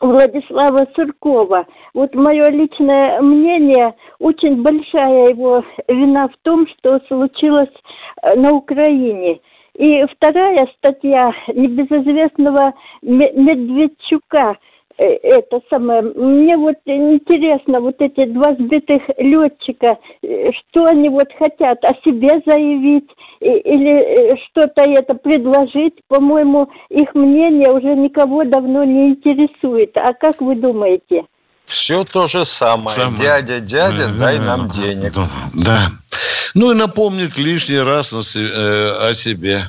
[0.00, 1.66] Владислава Суркова.
[1.94, 7.72] Вот мое личное мнение, очень большая его вина в том, что случилось
[8.22, 9.40] э, на Украине.
[9.74, 14.56] И вторая статья небезызвестного Ме- Медведчука–
[15.04, 16.02] это самое.
[16.02, 22.42] Мне вот интересно, вот эти два сбитых летчика, э, что они вот хотят о себе
[22.44, 23.08] заявить
[23.40, 25.94] или э, что-то это предложить.
[26.08, 29.96] По-моему, их мнение уже никого давно не интересует.
[29.96, 31.24] А как вы думаете?
[31.64, 32.88] Все то же самое.
[32.88, 33.20] Самое.
[33.20, 35.12] Дядя, дядя, дай нам денег.
[35.12, 35.22] Да.
[35.66, 35.78] да.
[36.54, 39.60] Ну и напомнить лишний раз э, о себе.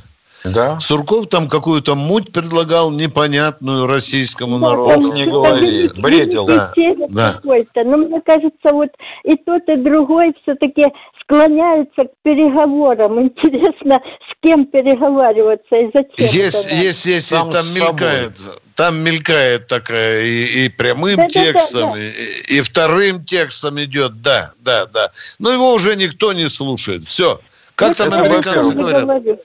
[0.45, 0.79] Да?
[0.79, 5.07] Сурков там какую-то муть предлагал непонятную российскому Да, народу.
[5.09, 6.45] там не говори, бредил.
[6.45, 6.73] Да,
[7.09, 7.33] да.
[7.33, 7.83] какой-то.
[7.83, 8.89] Но мне кажется, вот
[9.25, 10.83] и тот, и другой все-таки
[11.23, 13.21] склоняются к переговорам.
[13.21, 13.99] Интересно,
[14.31, 17.71] с кем переговариваться и зачем Есть, есть, есть, там собой.
[17.75, 18.31] мелькает,
[18.75, 21.27] там мелькает такая и, и прямым Да-да-да-да.
[21.51, 25.11] текстом, и, и вторым текстом идет, да, да, да.
[25.39, 27.03] Но его уже никто не слушает.
[27.07, 27.39] Все.
[27.75, 29.03] Как Вот там это американцы я говорят?
[29.03, 29.39] говорю.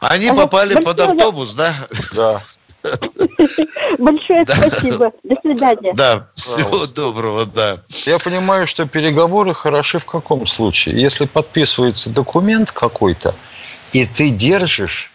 [0.00, 1.74] Они Ага, попали под автобус, да?
[2.14, 2.40] Да.
[3.98, 5.12] Большое спасибо.
[5.22, 5.92] До свидания.
[5.94, 7.82] Да, всего доброго, да.
[7.88, 11.00] Я понимаю, что переговоры хороши в каком случае?
[11.00, 13.34] Если подписывается документ какой-то,
[13.92, 15.10] и ты держишь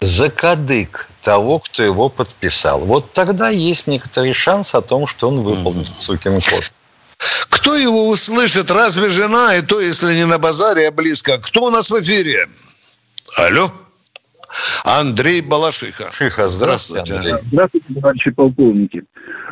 [0.00, 2.80] за кадык того, кто его подписал.
[2.80, 6.72] Вот тогда есть некоторый шанс о том, что он выполнит сукин код.
[7.48, 8.70] Кто его услышит?
[8.70, 9.56] Разве жена?
[9.56, 11.38] И то, если не на базаре, а близко.
[11.38, 12.48] Кто у нас в эфире?
[13.38, 13.68] Алло?
[14.84, 16.12] Андрей Балашиха.
[16.12, 17.34] Шиха, здравствуйте, Андрей.
[17.44, 19.04] Здравствуйте, товарищи полковники.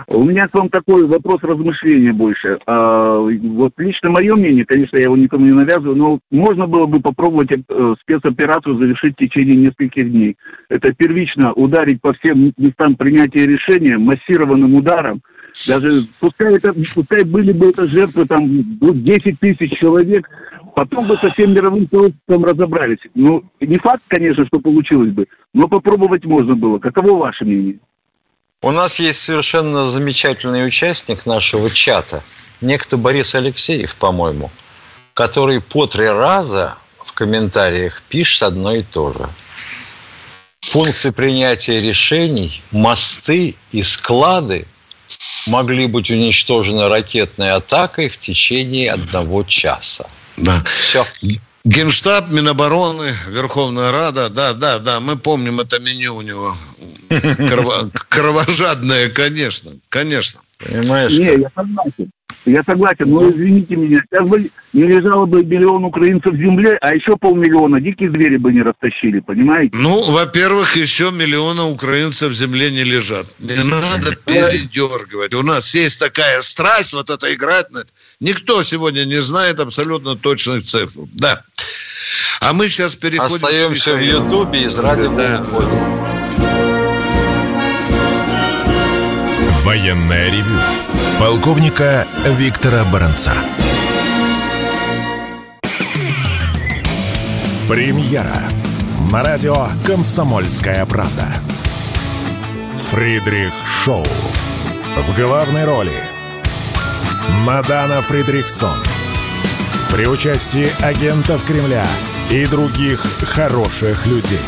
[0.08, 2.58] У меня к вам такой вопрос размышления больше.
[2.66, 7.00] А, вот лично мое мнение, конечно, я его никому не навязываю, но можно было бы
[7.00, 10.36] попробовать э, спецоперацию завершить в течение нескольких дней.
[10.68, 15.22] Это первично ударить по всем местам принятия решения массированным ударом.
[15.68, 18.46] Даже пускай, это, пускай были бы это жертвы там
[18.80, 20.28] ну, 10 тысяч человек,
[20.74, 22.98] потом бы со всем мировым сообществом разобрались.
[23.14, 26.78] Ну, не факт, конечно, что получилось бы, но попробовать можно было.
[26.78, 27.78] Каково ваше мнение?
[28.62, 32.22] У нас есть совершенно замечательный участник нашего чата,
[32.60, 34.50] некто Борис Алексеев, по-моему,
[35.14, 39.28] который по три раза в комментариях пишет одно и то же.
[40.72, 44.66] Пункты принятия решений, мосты и склады
[45.48, 50.06] могли быть уничтожены ракетной атакой в течение одного часа.
[50.40, 50.62] Да.
[50.64, 51.04] Все.
[51.64, 56.54] Генштаб, Минобороны, Верховная Рада, да, да, да, мы помним это меню у него.
[57.10, 60.40] Крово- кровожадное, конечно, конечно.
[60.68, 61.12] Понимаешь?
[61.12, 62.10] Не, я согласен.
[62.46, 66.94] Я согласен, но извините меня, сейчас бы не лежало бы миллион украинцев в земле, а
[66.94, 69.76] еще полмиллиона дикие звери бы не растащили, понимаете?
[69.76, 73.26] Ну, во-первых, еще миллиона украинцев в земле не лежат.
[73.40, 75.34] Не надо передергивать.
[75.34, 77.70] У нас есть такая страсть вот это играть.
[77.72, 77.84] на-
[78.20, 81.02] Никто сегодня не знает абсолютно точных цифр.
[81.12, 81.42] Да.
[82.40, 83.34] А мы сейчас переходим...
[83.46, 84.00] Остаемся в.
[84.02, 85.44] Ютубе из радио Да.
[89.70, 90.58] Военное ревю
[91.20, 93.32] полковника Виктора Баранца.
[97.68, 98.42] Премьера
[99.12, 101.34] на радио «Комсомольская правда».
[102.90, 103.52] Фридрих
[103.84, 104.04] Шоу.
[104.96, 106.02] В главной роли
[107.28, 108.82] Мадана Фридрихсон.
[109.92, 111.86] При участии агентов Кремля
[112.28, 114.40] и других хороших людей.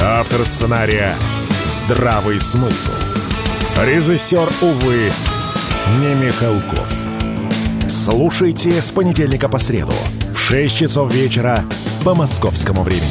[0.00, 1.14] Автор сценария
[1.66, 3.05] «Здравый смысл».
[3.84, 5.12] Режиссер, увы,
[6.00, 6.90] не Михалков.
[7.86, 9.92] Слушайте с понедельника по среду
[10.32, 11.62] в 6 часов вечера
[12.02, 13.06] по московскому времени.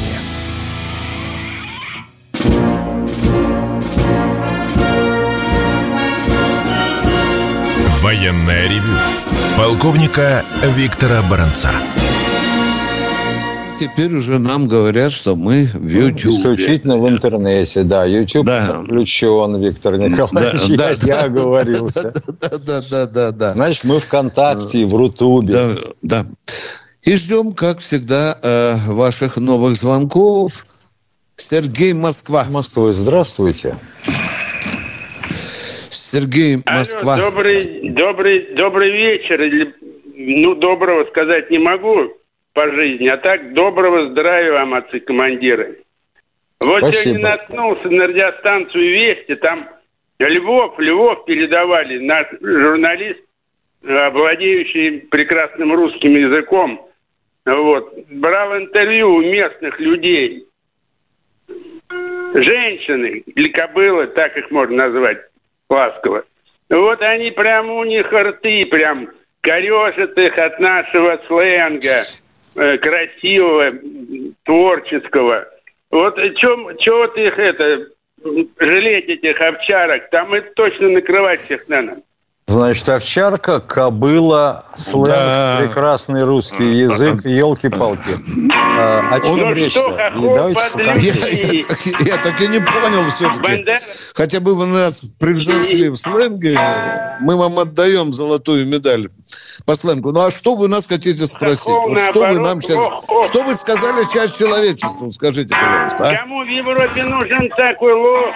[8.01, 8.97] Военное ревю
[9.55, 11.69] полковника Виктора Баранца.
[13.85, 16.39] Теперь уже нам говорят, что мы в YouTube.
[16.39, 18.03] Исключительно в интернете, да.
[18.03, 18.81] YouTube Да.
[18.83, 20.75] включен, Виктор Николаевич.
[20.75, 22.11] Да, я, да, я да, оговорился.
[22.41, 23.53] Да, да, да, да, да.
[23.53, 25.53] Значит, мы ВКонтакте, в Рутубе.
[25.53, 26.25] Да, да.
[27.03, 30.65] И ждем, как всегда, э, ваших новых звонков.
[31.35, 32.43] Сергей Москва.
[32.49, 33.75] Москва, здравствуйте.
[35.91, 37.13] Сергей Москва.
[37.13, 39.75] Алло, добрый, добрый, добрый вечер.
[40.15, 42.15] Ну, доброго сказать не могу
[42.55, 45.83] по жизни, а так доброго здравия вам, отцы-командиры.
[46.61, 47.03] Вот Спасибо.
[47.03, 49.69] сегодня наткнулся на радиостанцию «Вести», там
[50.19, 53.19] Львов, Львов передавали, наш журналист,
[53.83, 56.89] э, владеющий прекрасным русским языком,
[57.45, 60.47] вот, брал интервью у местных людей.
[62.33, 65.19] Женщины или кобылы, так их можно назвать
[65.69, 66.23] ласково.
[66.69, 69.09] Вот они прям у них рты прям
[69.41, 72.24] корежат их от нашего сленга
[72.55, 75.47] красивого, м, творческого.
[75.91, 77.87] Вот чего вот их это
[78.59, 80.09] жалеть этих овчарок?
[80.09, 81.97] Там это точно накрывать всех надо.
[82.47, 85.57] Значит, овчарка, кобыла, сленг, Да.
[85.61, 88.51] прекрасный русский язык, елки-палки.
[88.77, 89.71] А, о чем Ну речь?
[89.71, 89.89] что.
[89.89, 93.65] Я, я так, я так и не понял все-таки.
[94.13, 96.55] Хотя бы вы нас превзошли в сленге,
[97.21, 99.07] мы вам отдаем золотую медаль
[99.65, 100.11] по сленгу.
[100.11, 101.65] Ну а что вы нас хотите спросить?
[101.73, 102.77] Хохол, Вот что вы нам сейчас...
[102.77, 103.25] ох, ох.
[103.25, 105.11] Что вы сказали часть человечеству?
[105.11, 106.09] Скажите, пожалуйста.
[106.11, 106.15] а?
[106.15, 108.35] кому в Европе нужен такой лох?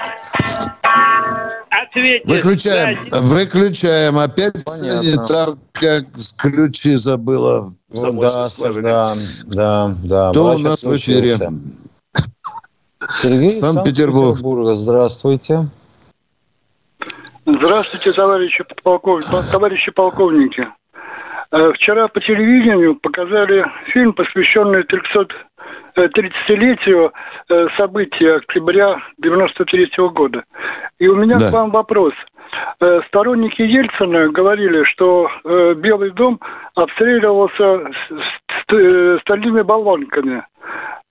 [1.89, 2.27] Ответьте.
[2.27, 4.17] Выключаем, Да, выключаем.
[4.19, 5.03] Опять Понятно.
[5.03, 8.45] санитарка с ключи забыла Ну, да,
[8.81, 9.15] да,
[9.45, 10.29] да, да.
[10.31, 11.37] Кто у нас в эфире?
[13.09, 14.37] Сергей Санкт-Петербург.
[14.37, 14.75] Санкт-Петербурга.
[14.75, 15.67] Здравствуйте.
[17.45, 19.23] Здравствуйте, товарищи, полков...
[19.51, 20.67] товарищи полковники.
[21.51, 25.27] Э, Вчера по телевидению показали фильм, посвященный 300
[25.95, 27.11] э, 30-летию
[27.49, 30.43] э, событий октября 93 года.
[30.99, 31.49] И у меня Да.
[31.49, 32.13] к вам вопрос.
[33.07, 35.29] Сторонники Ельцина говорили, что
[35.75, 36.39] Белый дом
[36.73, 37.91] обстреливался
[39.21, 40.43] стальными болванками.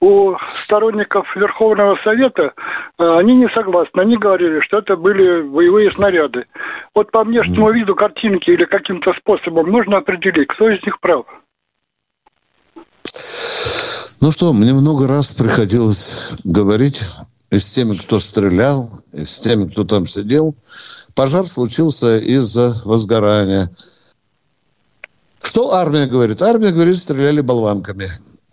[0.01, 2.53] У сторонников Верховного Совета
[2.99, 4.01] э, они не согласны.
[4.01, 6.45] Они говорили, что это были боевые снаряды.
[6.95, 11.27] Вот по внешнему виду картинки или каким-то способом нужно определить, кто из них прав.
[14.21, 17.05] Ну что, мне много раз приходилось говорить
[17.51, 20.55] и с теми, кто стрелял, и с теми, кто там сидел.
[21.15, 23.71] Пожар случился из-за возгорания.
[25.43, 26.43] Что армия говорит?
[26.43, 28.07] Армия говорит, стреляли болванками.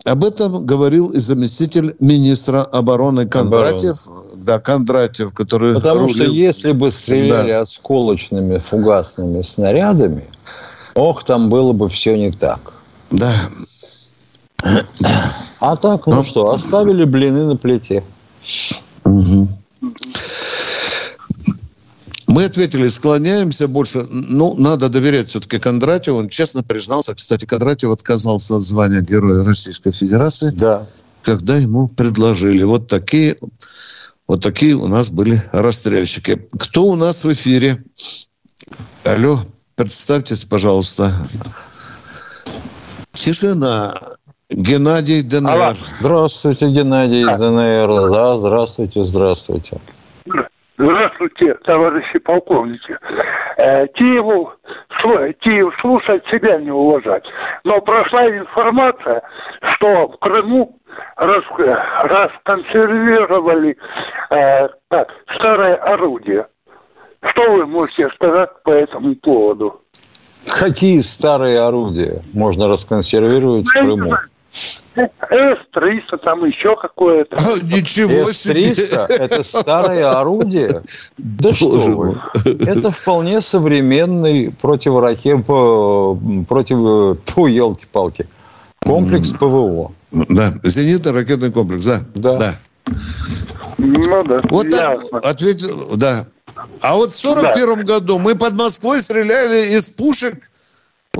[0.06, 4.08] Об этом говорил и заместитель министра обороны Кондратьев.
[4.36, 5.74] Да, Кондратьев, который...
[5.74, 6.32] Потому что рулил.
[6.32, 7.62] если бы стреляли Да.
[7.62, 10.28] осколочными фугасными снарядами,
[10.94, 12.72] ох, там было бы все не так.
[13.10, 13.32] Да.
[15.58, 18.04] А так, ну что, оставили блины на плите.
[19.04, 19.48] Мгм.
[22.36, 24.06] Мы ответили, склоняемся больше.
[24.10, 26.18] Ну, надо доверять все-таки Кондратьеву.
[26.18, 27.14] Он честно признался.
[27.14, 30.86] Кстати, Кондратьев отказался от звания Героя Российской Федерации, Да.
[31.22, 32.62] когда ему предложили.
[32.62, 33.38] Вот такие,
[34.28, 36.46] вот такие у нас были расстрельщики.
[36.58, 37.82] Кто у нас в эфире?
[39.04, 39.38] Алло,
[39.74, 41.14] представьтесь, пожалуйста.
[43.14, 43.94] Тишина.
[44.50, 45.74] Геннадий ДНР.
[46.00, 48.10] Здравствуйте, Геннадий ДНР.
[48.12, 49.80] Да, здравствуйте, здравствуйте.
[50.78, 52.98] Здравствуйте, товарищи полковники.
[53.56, 54.52] Э, Киеву,
[55.40, 57.24] Киев слушать себя не уважать.
[57.64, 59.22] Но прошла информация,
[59.74, 60.78] что в Крыму
[61.16, 61.44] рас-
[62.04, 63.76] расконсервировали
[64.30, 65.08] э, так,
[65.38, 66.46] старое орудие.
[67.22, 69.80] Что вы можете сказать по этому поводу?
[70.46, 74.14] Какие старые орудия можно расконсервировать в Крыму?
[74.48, 77.36] С-300, там еще какое-то.
[77.62, 78.74] Ничего себе!
[78.74, 80.82] С-300– это старое орудие?
[81.18, 82.06] Да что Боже вы.
[82.06, 82.20] мой.
[82.66, 88.28] Это вполне современный противоракет, против, тьфу, елки-палки,
[88.80, 89.92] комплекс ПВО.
[90.12, 92.00] Да, зенитный ракетный комплекс, да.
[92.14, 92.38] Да.
[92.38, 92.54] да.
[93.78, 94.40] Ну да.
[94.44, 96.26] Вот так ответил, да.
[96.80, 100.36] А вот в 41 году мы под Москвой стреляли из пушек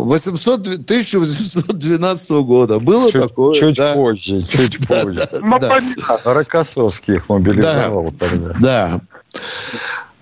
[0.05, 2.78] 800, 1812 года.
[2.78, 3.55] Было Чуть, такое.
[3.55, 3.94] чуть да.
[3.94, 5.18] позже, чуть Да, позже.
[5.42, 5.68] да, да.
[5.68, 6.18] понятно.
[6.34, 8.55] Рокоссовский их мобилизовал тогда.
[8.61, 9.01] Да.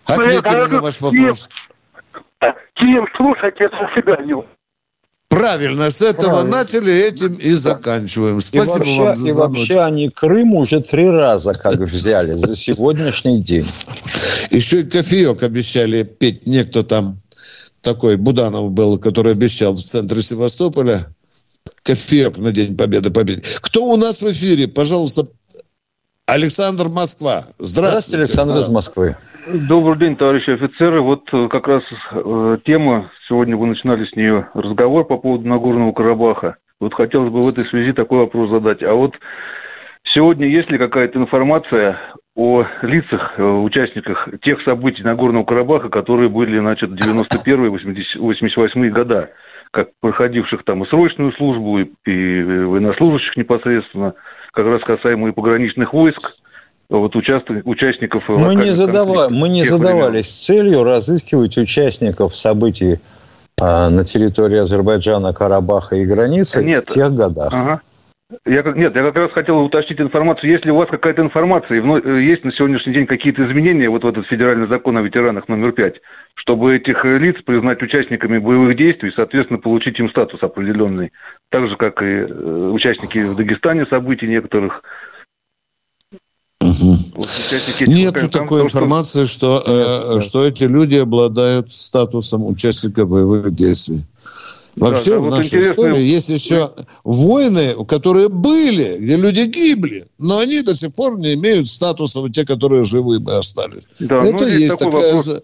[0.07, 1.49] Ответили на ваш вопрос.
[2.75, 4.35] Киев слушать это себя не
[5.29, 6.59] Правильно, с этого Правильно.
[6.59, 8.39] начали, этим и заканчиваем.
[8.39, 9.69] И Спасибо вообще, вам за и звоночек.
[9.77, 13.67] вообще они Крым уже три раза как взяли за сегодняшний день.
[14.51, 16.47] Еще и кофеек обещали петь.
[16.47, 17.17] Некто там
[17.85, 21.07] такой, Буданов был, который обещал в центре Севастополя
[21.83, 23.47] кофеек на День Победы победить.
[23.61, 24.69] Кто у нас в эфире?
[24.69, 25.25] Пожалуйста,
[26.27, 27.45] Александр Москва.
[27.59, 27.67] Здравствуйте.
[27.67, 29.17] Здравствуйте, Александр из Москвы.
[29.47, 31.03] Добрый день, товарищи офицеры.
[31.03, 31.83] Вот э, как раз
[32.13, 36.57] э, тема, сегодня вы начинали с нее разговор по поводу Нагорного Карабаха.
[36.81, 38.83] Вот хотелось бы в этой связи такой вопрос задать.
[38.83, 39.13] А вот
[40.15, 41.99] сегодня есть ли какая-то информация
[42.37, 49.31] о лицах, э, участниках тех событий Нагорного Карабаха, которые были, значит, 91-88 года,
[49.71, 54.15] как проходивших там и срочную службу, и, и военнослужащих непосредственно,
[54.53, 56.33] как раз касаемо и пограничных войск,
[56.91, 58.29] вот участок, участников...
[58.29, 59.07] Мы не, локальных задава...
[59.07, 59.85] конфликтов мы не тех времен.
[59.85, 62.99] задавались целью разыскивать участников событий
[63.61, 66.89] а, на территории Азербайджана, Карабаха и границы Нет.
[66.89, 67.53] в тех годах.
[67.53, 67.81] Ага.
[68.47, 70.51] Я, как- нет, я как раз хотел уточнить информацию.
[70.51, 74.07] Если у вас какая-то информация, и э, есть на сегодняшний день какие-то изменения вот в
[74.07, 75.95] этот федеральный закон о ветеранах номер 5,
[76.37, 81.13] чтобы этих э, лиц признать участниками боевых действий, соответственно, получить им статус определенный.
[81.51, 84.83] Так же, как и э, участники в Дагестане событий некоторых.
[87.87, 93.53] Нет там такой то, что- информации, что, э, что эти люди обладают статусом участника боевых
[93.53, 94.01] действий.
[94.77, 96.71] Вообще да, в вот нашей интересно- истории есть еще
[97.05, 102.33] войны, которые были, где люди гибли, но они до сих пор не имеют статуса вот
[102.33, 103.87] те, которые живы бы остались.
[104.01, 105.15] Да, ну, Это здесь есть такой такая...
[105.15, 105.43] вопрос.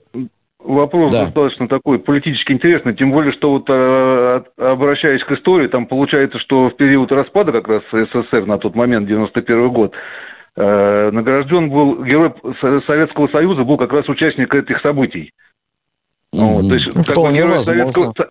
[0.63, 1.21] Вопрос Да.
[1.25, 6.69] достаточно такой политически интересный, тем более, что вот э, обращаясь к истории, там получается, что
[6.69, 9.93] в период распада как раз СССР на тот момент, 91 год,
[10.57, 15.33] э, награжден был герой Со- Советского Союза, был как раз участник этих событий.
[16.35, 17.65] Вот, то есть, Ну, как бы герой возможно.
[17.65, 18.31] Советского, Со-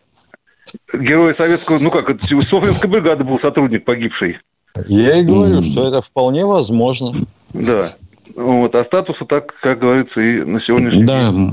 [0.94, 2.26] герой Советского, ну как, это
[2.88, 4.40] бригады был сотрудник погибший.
[4.88, 7.12] Я и говорю, что это вполне возможно.
[7.54, 7.86] Да.
[8.36, 11.32] Вот, а статуса так, как говорится, и на сегодняшний Да.
[11.32, 11.52] день.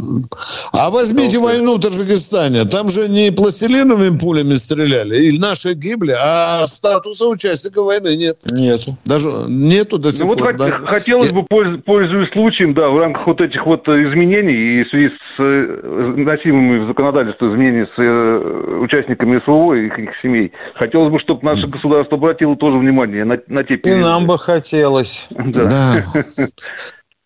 [0.72, 2.64] А возьмите войну в Таджикистане.
[2.64, 8.38] Там же не пластилиновыми пулями стреляли, и наши гибли, а статуса участника войны нет.
[8.50, 8.96] Нету.
[9.04, 10.52] Даже нету до сих Ну вот пор.
[10.54, 10.78] хот- да.
[10.86, 14.88] хотелось бы, польз- пользуясь случаем, да, в рамках вот этих вот э, изменений и в
[14.90, 20.52] связи с э, вносимыми в законодательство изменений с э, участниками СВО и их, их семей,
[20.74, 24.02] хотелось бы, чтобы наше государство обратило тоже внимание на, на те И периоды.
[24.02, 25.26] нам бы хотелось.
[25.30, 25.64] Да.
[25.68, 26.02] Да.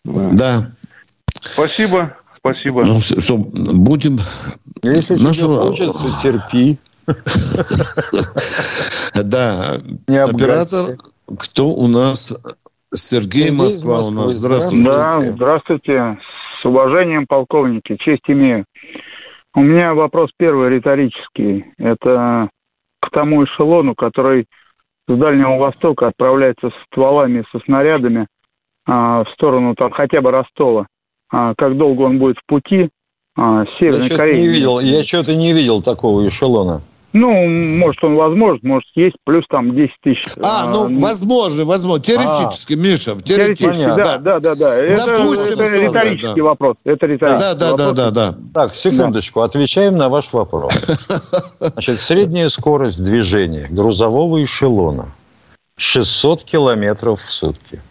[0.03, 0.71] Да.
[1.29, 2.85] Спасибо, спасибо.
[2.85, 4.17] Ну, что, будем...
[4.83, 6.77] Если тебе Нашего- хочется, терпи.
[9.23, 9.77] Да.
[10.07, 10.97] Не Оператор,
[11.37, 12.33] кто у нас?
[12.93, 14.33] Сергей, Москва у нас.
[14.33, 14.83] Здравствуйте.
[14.83, 15.31] Здравствуйте.
[15.31, 16.17] Да, здравствуйте.
[16.61, 18.65] С уважением, полковники, честь имею.
[19.53, 21.65] У меня вопрос первый риторический.
[21.77, 22.49] Это
[23.01, 24.45] к тому эшелону, который
[25.07, 28.27] с Дальнего Востока отправляется с стволами, со снарядами
[28.95, 30.87] в сторону там хотя бы Ростова.
[31.31, 32.89] А, как долго он будет в пути?
[33.37, 34.41] А, Я Северной что-то Кореи.
[34.41, 36.81] не видел, я что-то не видел такого эшелона.
[37.13, 37.29] Ну,
[37.79, 40.23] может, он возможен, может, есть, плюс там 10 тысяч.
[40.45, 42.01] А, ну, возможно, возможно.
[42.01, 43.81] Теоретически, Миша, теоретически.
[43.83, 44.75] Теоретически, да, да, да, да.
[44.77, 46.43] Это, Допустим, это что- риторический да.
[46.43, 46.77] вопрос.
[46.85, 47.97] Это риторический Да, да, да, вопрос.
[47.97, 48.35] да, да.
[48.53, 50.73] Так, секундочку, отвечаем на ваш вопрос.
[51.59, 55.11] Значит, средняя скорость движения грузового эшелона
[55.77, 57.81] 600 километров в сутки.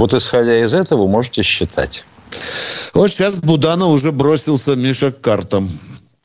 [0.00, 2.06] Вот исходя из этого можете считать.
[2.94, 5.68] Вот сейчас Будана уже бросился, Миша, к картам.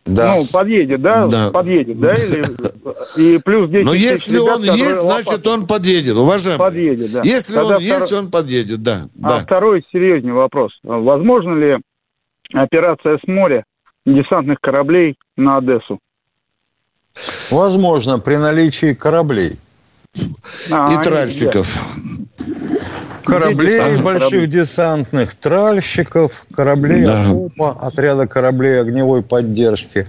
[0.06, 0.34] Да.
[0.34, 1.26] Ну, подъедет, да?
[1.26, 1.52] Да.
[1.52, 2.14] Подъедет, да?
[2.14, 2.42] Или...
[3.36, 6.16] И плюс 10 Но если ребят, он есть, значит, он подъедет.
[6.16, 6.60] Уважаемый.
[6.60, 7.22] подъедет, да.
[7.26, 9.10] Если Тогда он есть, второй- он подъедет, да.
[9.22, 9.40] А да.
[9.40, 10.72] второй серьезнее вопрос.
[10.84, 11.78] Возможно ли
[12.54, 13.66] операция с моря
[14.06, 16.00] десантных кораблей на Одессу?
[17.52, 19.60] Возможно, при наличии кораблей.
[20.72, 21.68] А, И тральщиков.
[23.26, 24.48] Кораблей Десантных больших кораблей.
[24.48, 27.26] десантных, тральщиков, кораблей Да.
[27.30, 30.08] ОКОПа, отряда кораблей огневой поддержки,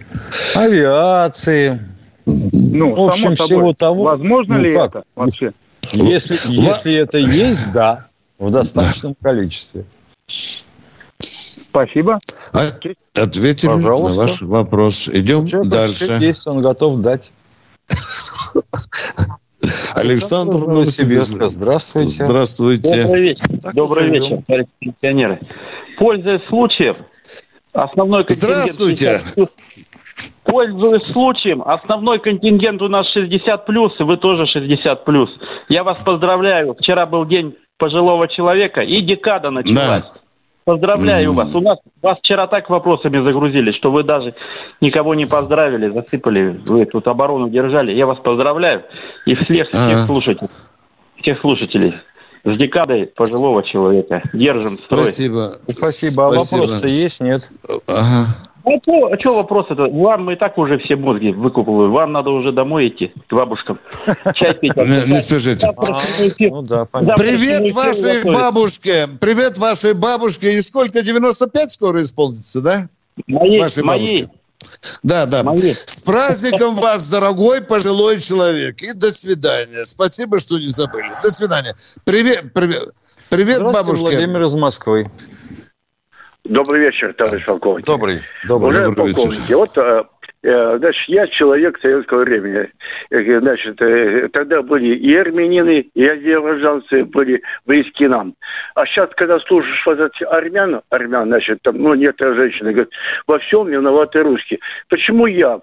[0.54, 1.80] авиации.
[2.26, 3.46] Ну, В общем, само собой.
[3.46, 4.02] всего того.
[4.04, 4.90] Возможно Ну, ли как?
[4.96, 5.52] это вообще?
[5.92, 7.96] Если, если это есть, да,
[8.38, 9.84] в достаточном количестве.
[11.18, 12.18] Спасибо.
[12.52, 12.70] А-
[13.14, 14.16] Ответили Пожалуйста.
[14.16, 15.08] на ваш вопрос.
[15.08, 16.18] Идем Всё, дальше.
[16.20, 17.30] есть, он готов дать.
[19.96, 21.42] Александр Новосибирск.
[21.48, 22.24] Здравствуйте.
[22.24, 23.02] Здравствуйте.
[23.02, 23.72] Добрый вечер.
[23.72, 25.40] Добрый вечер, товарищи пенсионеры.
[25.98, 26.94] Пользуясь случаем,
[27.72, 28.54] основной контингент...
[28.54, 29.20] Здравствуйте.
[30.44, 35.30] Пользуясь случаем, основной контингент у нас 60 плюс, и вы тоже 60 плюс.
[35.68, 36.74] Я вас поздравляю.
[36.78, 40.25] Вчера был день пожилого человека, и декада началась.
[40.66, 41.54] Поздравляю вас.
[41.54, 44.34] У нас вас вчера так вопросами загрузили, что вы даже
[44.80, 46.60] никого не поздравили, засыпали.
[46.66, 47.92] Вы тут оборону держали.
[47.92, 48.82] Я вас поздравляю.
[49.26, 50.50] И всех, всех слушателей.
[51.22, 51.94] Всех слушателей.
[52.42, 54.22] С декадой пожилого человека.
[54.32, 55.04] Держим строй.
[55.04, 55.52] Спасибо.
[55.68, 56.24] Спасибо.
[56.24, 57.48] А вопросы-то есть, нет?
[57.86, 58.26] Ага.
[58.66, 59.74] А что, вопрос-то?
[59.74, 61.92] Вам мы и так уже все мозги выкупывают.
[61.92, 63.78] Вам надо уже домой идти к бабушкам.
[64.34, 64.76] Чай пить.
[64.76, 65.70] Не, не спешите.
[66.50, 67.22] Ну да, понятно.
[67.22, 69.08] Привет вашей бабушке.
[69.20, 70.54] Привет вашей бабушке.
[70.54, 71.00] И сколько?
[71.02, 72.88] 95 скоро исполнится, да?
[73.28, 74.22] Моей, Вашей моей.
[74.22, 74.40] бабушке.
[75.04, 75.44] Да, да.
[75.56, 78.82] С праздником вас, дорогой пожилой человек.
[78.82, 79.84] И до свидания.
[79.84, 81.12] Спасибо, что не забыли.
[81.22, 81.76] До свидания.
[82.04, 82.88] Привет, привет.
[83.28, 84.02] Привет, бабушке.
[84.06, 85.08] Владимир из Москвы.
[86.48, 87.86] Добрый вечер, товарищ полковник.
[87.86, 88.18] Добрый.
[88.48, 90.04] Уважаемые полковники, вот э,
[90.42, 92.70] э, значит, я человек советского времени.
[93.10, 93.76] Э, Значит,
[94.32, 98.34] тогда были и армянины, и азербайджанцы были близки нам.
[98.74, 99.98] А сейчас, когда слушаешь вот
[100.30, 102.90] армян, армян, значит, там, ну, некоторые женщины говорят,
[103.26, 104.60] во всем виноваты русские.
[104.88, 105.60] Почему я,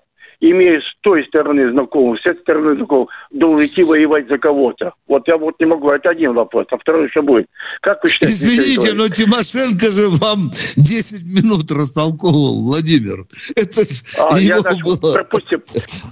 [0.51, 4.93] имея с той стороны знакомых, с этой стороны знакомых, должен идти воевать за кого-то?
[5.07, 7.47] Вот я вот не могу, это один вопрос, а второй еще будет.
[7.81, 8.33] Как вы считаете?
[8.35, 13.25] Извините, но Тимошенко же вам 10 минут растолковывал, Владимир.
[13.55, 13.81] Это
[14.19, 15.13] А, я его даже было...
[15.13, 15.59] пропустил.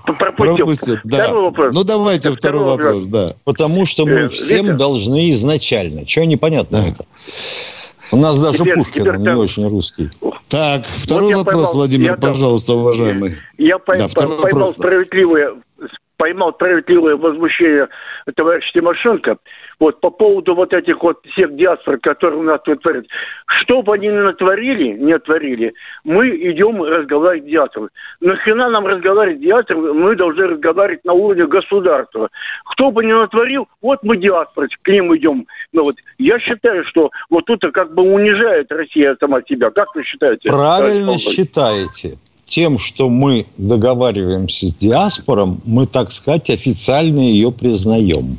[0.06, 0.56] пропустил.
[0.56, 1.24] Пропустил, да.
[1.26, 1.74] Второй вопрос.
[1.74, 3.28] Ну, давайте второй вопрос, да.
[3.44, 4.78] Потому что мы Э, всем Виктор.
[4.78, 6.06] должны изначально.
[6.06, 7.06] Чего непонятно это?
[8.12, 10.09] У нас даже Теперь- Пушкин теперь не очень русский.
[10.49, 13.36] Так, второй я вопрос, поймал- Владимир, я пожалуйста, уважаемый.
[13.57, 14.76] Я пой- Да, поймал вопрос.
[14.76, 15.53] справедливое
[16.18, 17.88] поймал справедливое возмущение
[18.36, 19.38] товарища Тимошенко
[19.82, 23.06] вот по поводу вот этих вот всех диаспор, которые у нас тут творят.
[23.48, 25.74] Что бы они ни натворили, не творили,
[26.04, 27.90] мы идем разговаривать с диаспорой.
[28.20, 32.30] Нахрена нам разговаривать с диаспорой, мы должны разговаривать на уровне государства.
[32.66, 35.48] Кто бы ни натворил, вот мы диаспоры, к ним идем.
[35.74, 39.72] Но вот я считаю, что вот тут как бы унижает Россия сама себя.
[39.72, 40.50] Как вы считаете?
[40.50, 42.20] Правильно считаете.
[42.46, 48.38] Тем, что мы договариваемся с диаспором, мы, так сказать, официально ее признаем.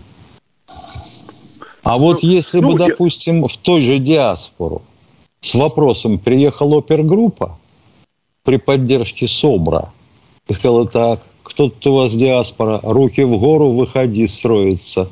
[1.83, 4.83] А вот если бы, ну, я- допустим, в той же диаспору
[5.41, 7.59] с вопросом приехала опергруппа
[8.45, 9.93] при поддержке СОБРа
[10.49, 15.09] и сказала так, кто тут у вас диаспора, руки в гору, выходи, строится.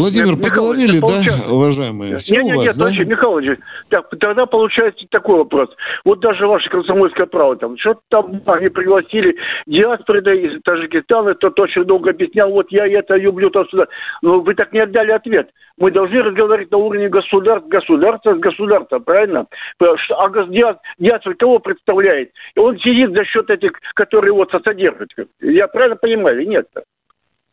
[0.00, 2.16] Владимир, Михаил, поговорили, это да, получается- уважаемые?
[2.16, 2.84] Все Нет, нет, вас, нет, да?
[2.84, 5.68] Василий Михайлович, так, тогда получается такой вопрос.
[6.04, 9.36] Вот даже ваше комсомольское право, там, что там они пригласили
[9.66, 13.86] диаспоры да, из Таджикистана, тот очень долго объяснял, вот я это люблю, то сюда.
[14.22, 15.50] Но вы так не отдали ответ.
[15.78, 19.46] Мы должны разговаривать на уровне государств, государства с государства, правильно?
[19.78, 22.32] А гос- диа- диаспора кого представляет?
[22.54, 25.08] И он сидит за счет этих, которые вот содержат.
[25.40, 26.66] Я правильно понимаю или нет?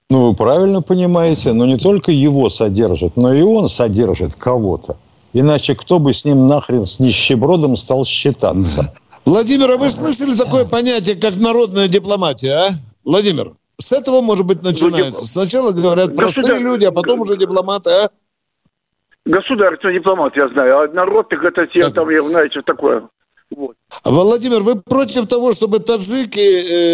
[0.09, 4.97] Ну, вы правильно понимаете, но не только его содержит, но и он содержит кого-то.
[5.33, 8.93] Иначе кто бы с ним нахрен с нищебродом стал считаться?
[9.25, 12.67] Владимир, а вы слышали такое понятие, как народная дипломатия, а?
[13.03, 15.27] Владимир, с этого, может быть, начинается.
[15.27, 18.09] Сначала говорят простые Государ- люди, а потом уже дипломаты, а?
[19.25, 23.09] Государственный дипломат, я знаю, а народ, так это все там, я знаю, что такое.
[23.57, 26.39] А, Владимир, вы против того, чтобы таджики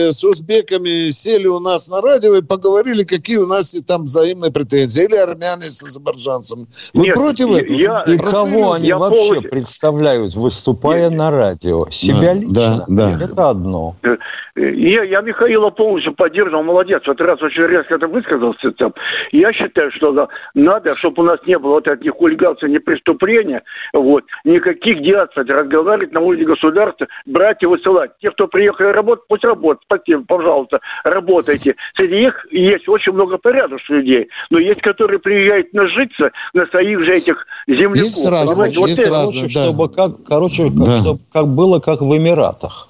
[0.07, 4.03] э, с узбеками сели у нас на радио и поговорили, какие у нас и там
[4.03, 5.03] взаимные претензии?
[5.05, 6.67] Или армяне с азербайджанцем?
[6.93, 7.77] Вы Нет, против я- этого?
[7.77, 11.87] я- И кого они вообще представляют, выступая на радио?
[11.89, 12.53] Себя Да, лично?
[12.53, 13.25] да, да.
[13.25, 13.95] Это одно.
[14.03, 14.15] Э,
[14.55, 17.01] Я, я Михаила полностью поддерживал, молодец.
[17.07, 18.93] Вот раз очень резко это высказался там.
[19.31, 23.63] Я считаю, что надо, чтобы у нас не было вот этих ни хулиганства, ни преступления,
[23.93, 26.82] вот, никаких диаций, разговаривать на уровне государства,
[27.25, 28.11] брать и высылать.
[28.21, 29.81] Те, кто приехали работать, пусть работают.
[29.85, 31.75] Спасибо, пожалуйста, работайте.
[31.97, 37.13] Среди них есть очень много порядочных людей, но есть, которые приезжают нажиться на своих же
[37.13, 37.97] этих земляков.
[37.97, 42.17] Есть разные, вот есть это- разные, чтобы как, короче, как, чтоб как было, как в
[42.17, 42.89] Эмиратах.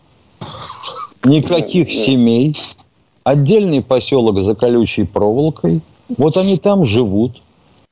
[1.23, 2.53] Никаких семей,
[3.23, 5.81] отдельный поселок за колючей проволокой.
[6.17, 7.41] Вот они там живут,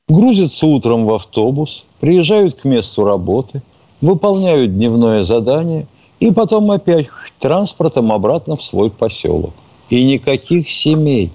[0.08, 3.62] грузятся утром в автобус, приезжают к месту работы,
[4.00, 5.86] выполняют дневное задание
[6.22, 7.08] и потом опять
[7.40, 9.52] транспортом обратно в свой поселок.
[9.90, 11.32] И никаких семей.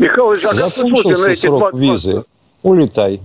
[0.00, 2.24] Михайлович, а Закончился эти срок 20 визы,
[2.64, 3.20] улетай.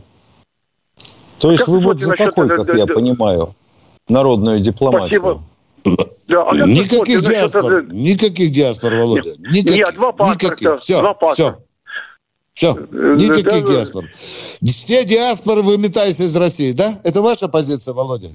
[1.39, 3.55] То есть Как вы вот за такой, этого- как я понимаю,
[4.07, 5.41] народную дипломатию.
[5.83, 6.05] Спасибо.
[6.27, 7.91] Да, а никаких диаспор, насчет...
[7.91, 9.35] никаких диаспор, Володя.
[9.39, 10.45] Никаких, Нет, два паспорта.
[10.45, 10.79] Никаких.
[10.79, 11.57] Все, два все.
[12.53, 14.05] Все, никаких да, диаспор.
[14.13, 17.01] Все диаспоры выметаются из России, да?
[17.03, 18.29] Это ваша позиция, Володя?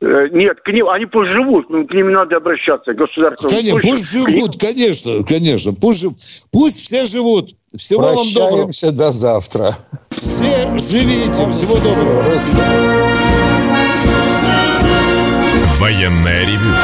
[0.00, 3.48] Э, нет, к ним, они пусть живут, но к ним надо обращаться, государство.
[3.48, 4.58] Конечно, пусть, пусть живут, ним...
[4.60, 5.72] конечно, конечно.
[5.72, 6.06] Пусть,
[6.52, 7.50] пусть все живут.
[7.76, 8.92] Всего вам доброго.
[8.92, 9.76] до завтра.
[10.10, 11.50] Все живите.
[11.50, 12.24] Всего доброго.
[15.78, 16.74] Военная ревю.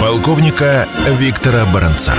[0.00, 0.88] Полковника
[1.18, 2.14] Виктора Баранца.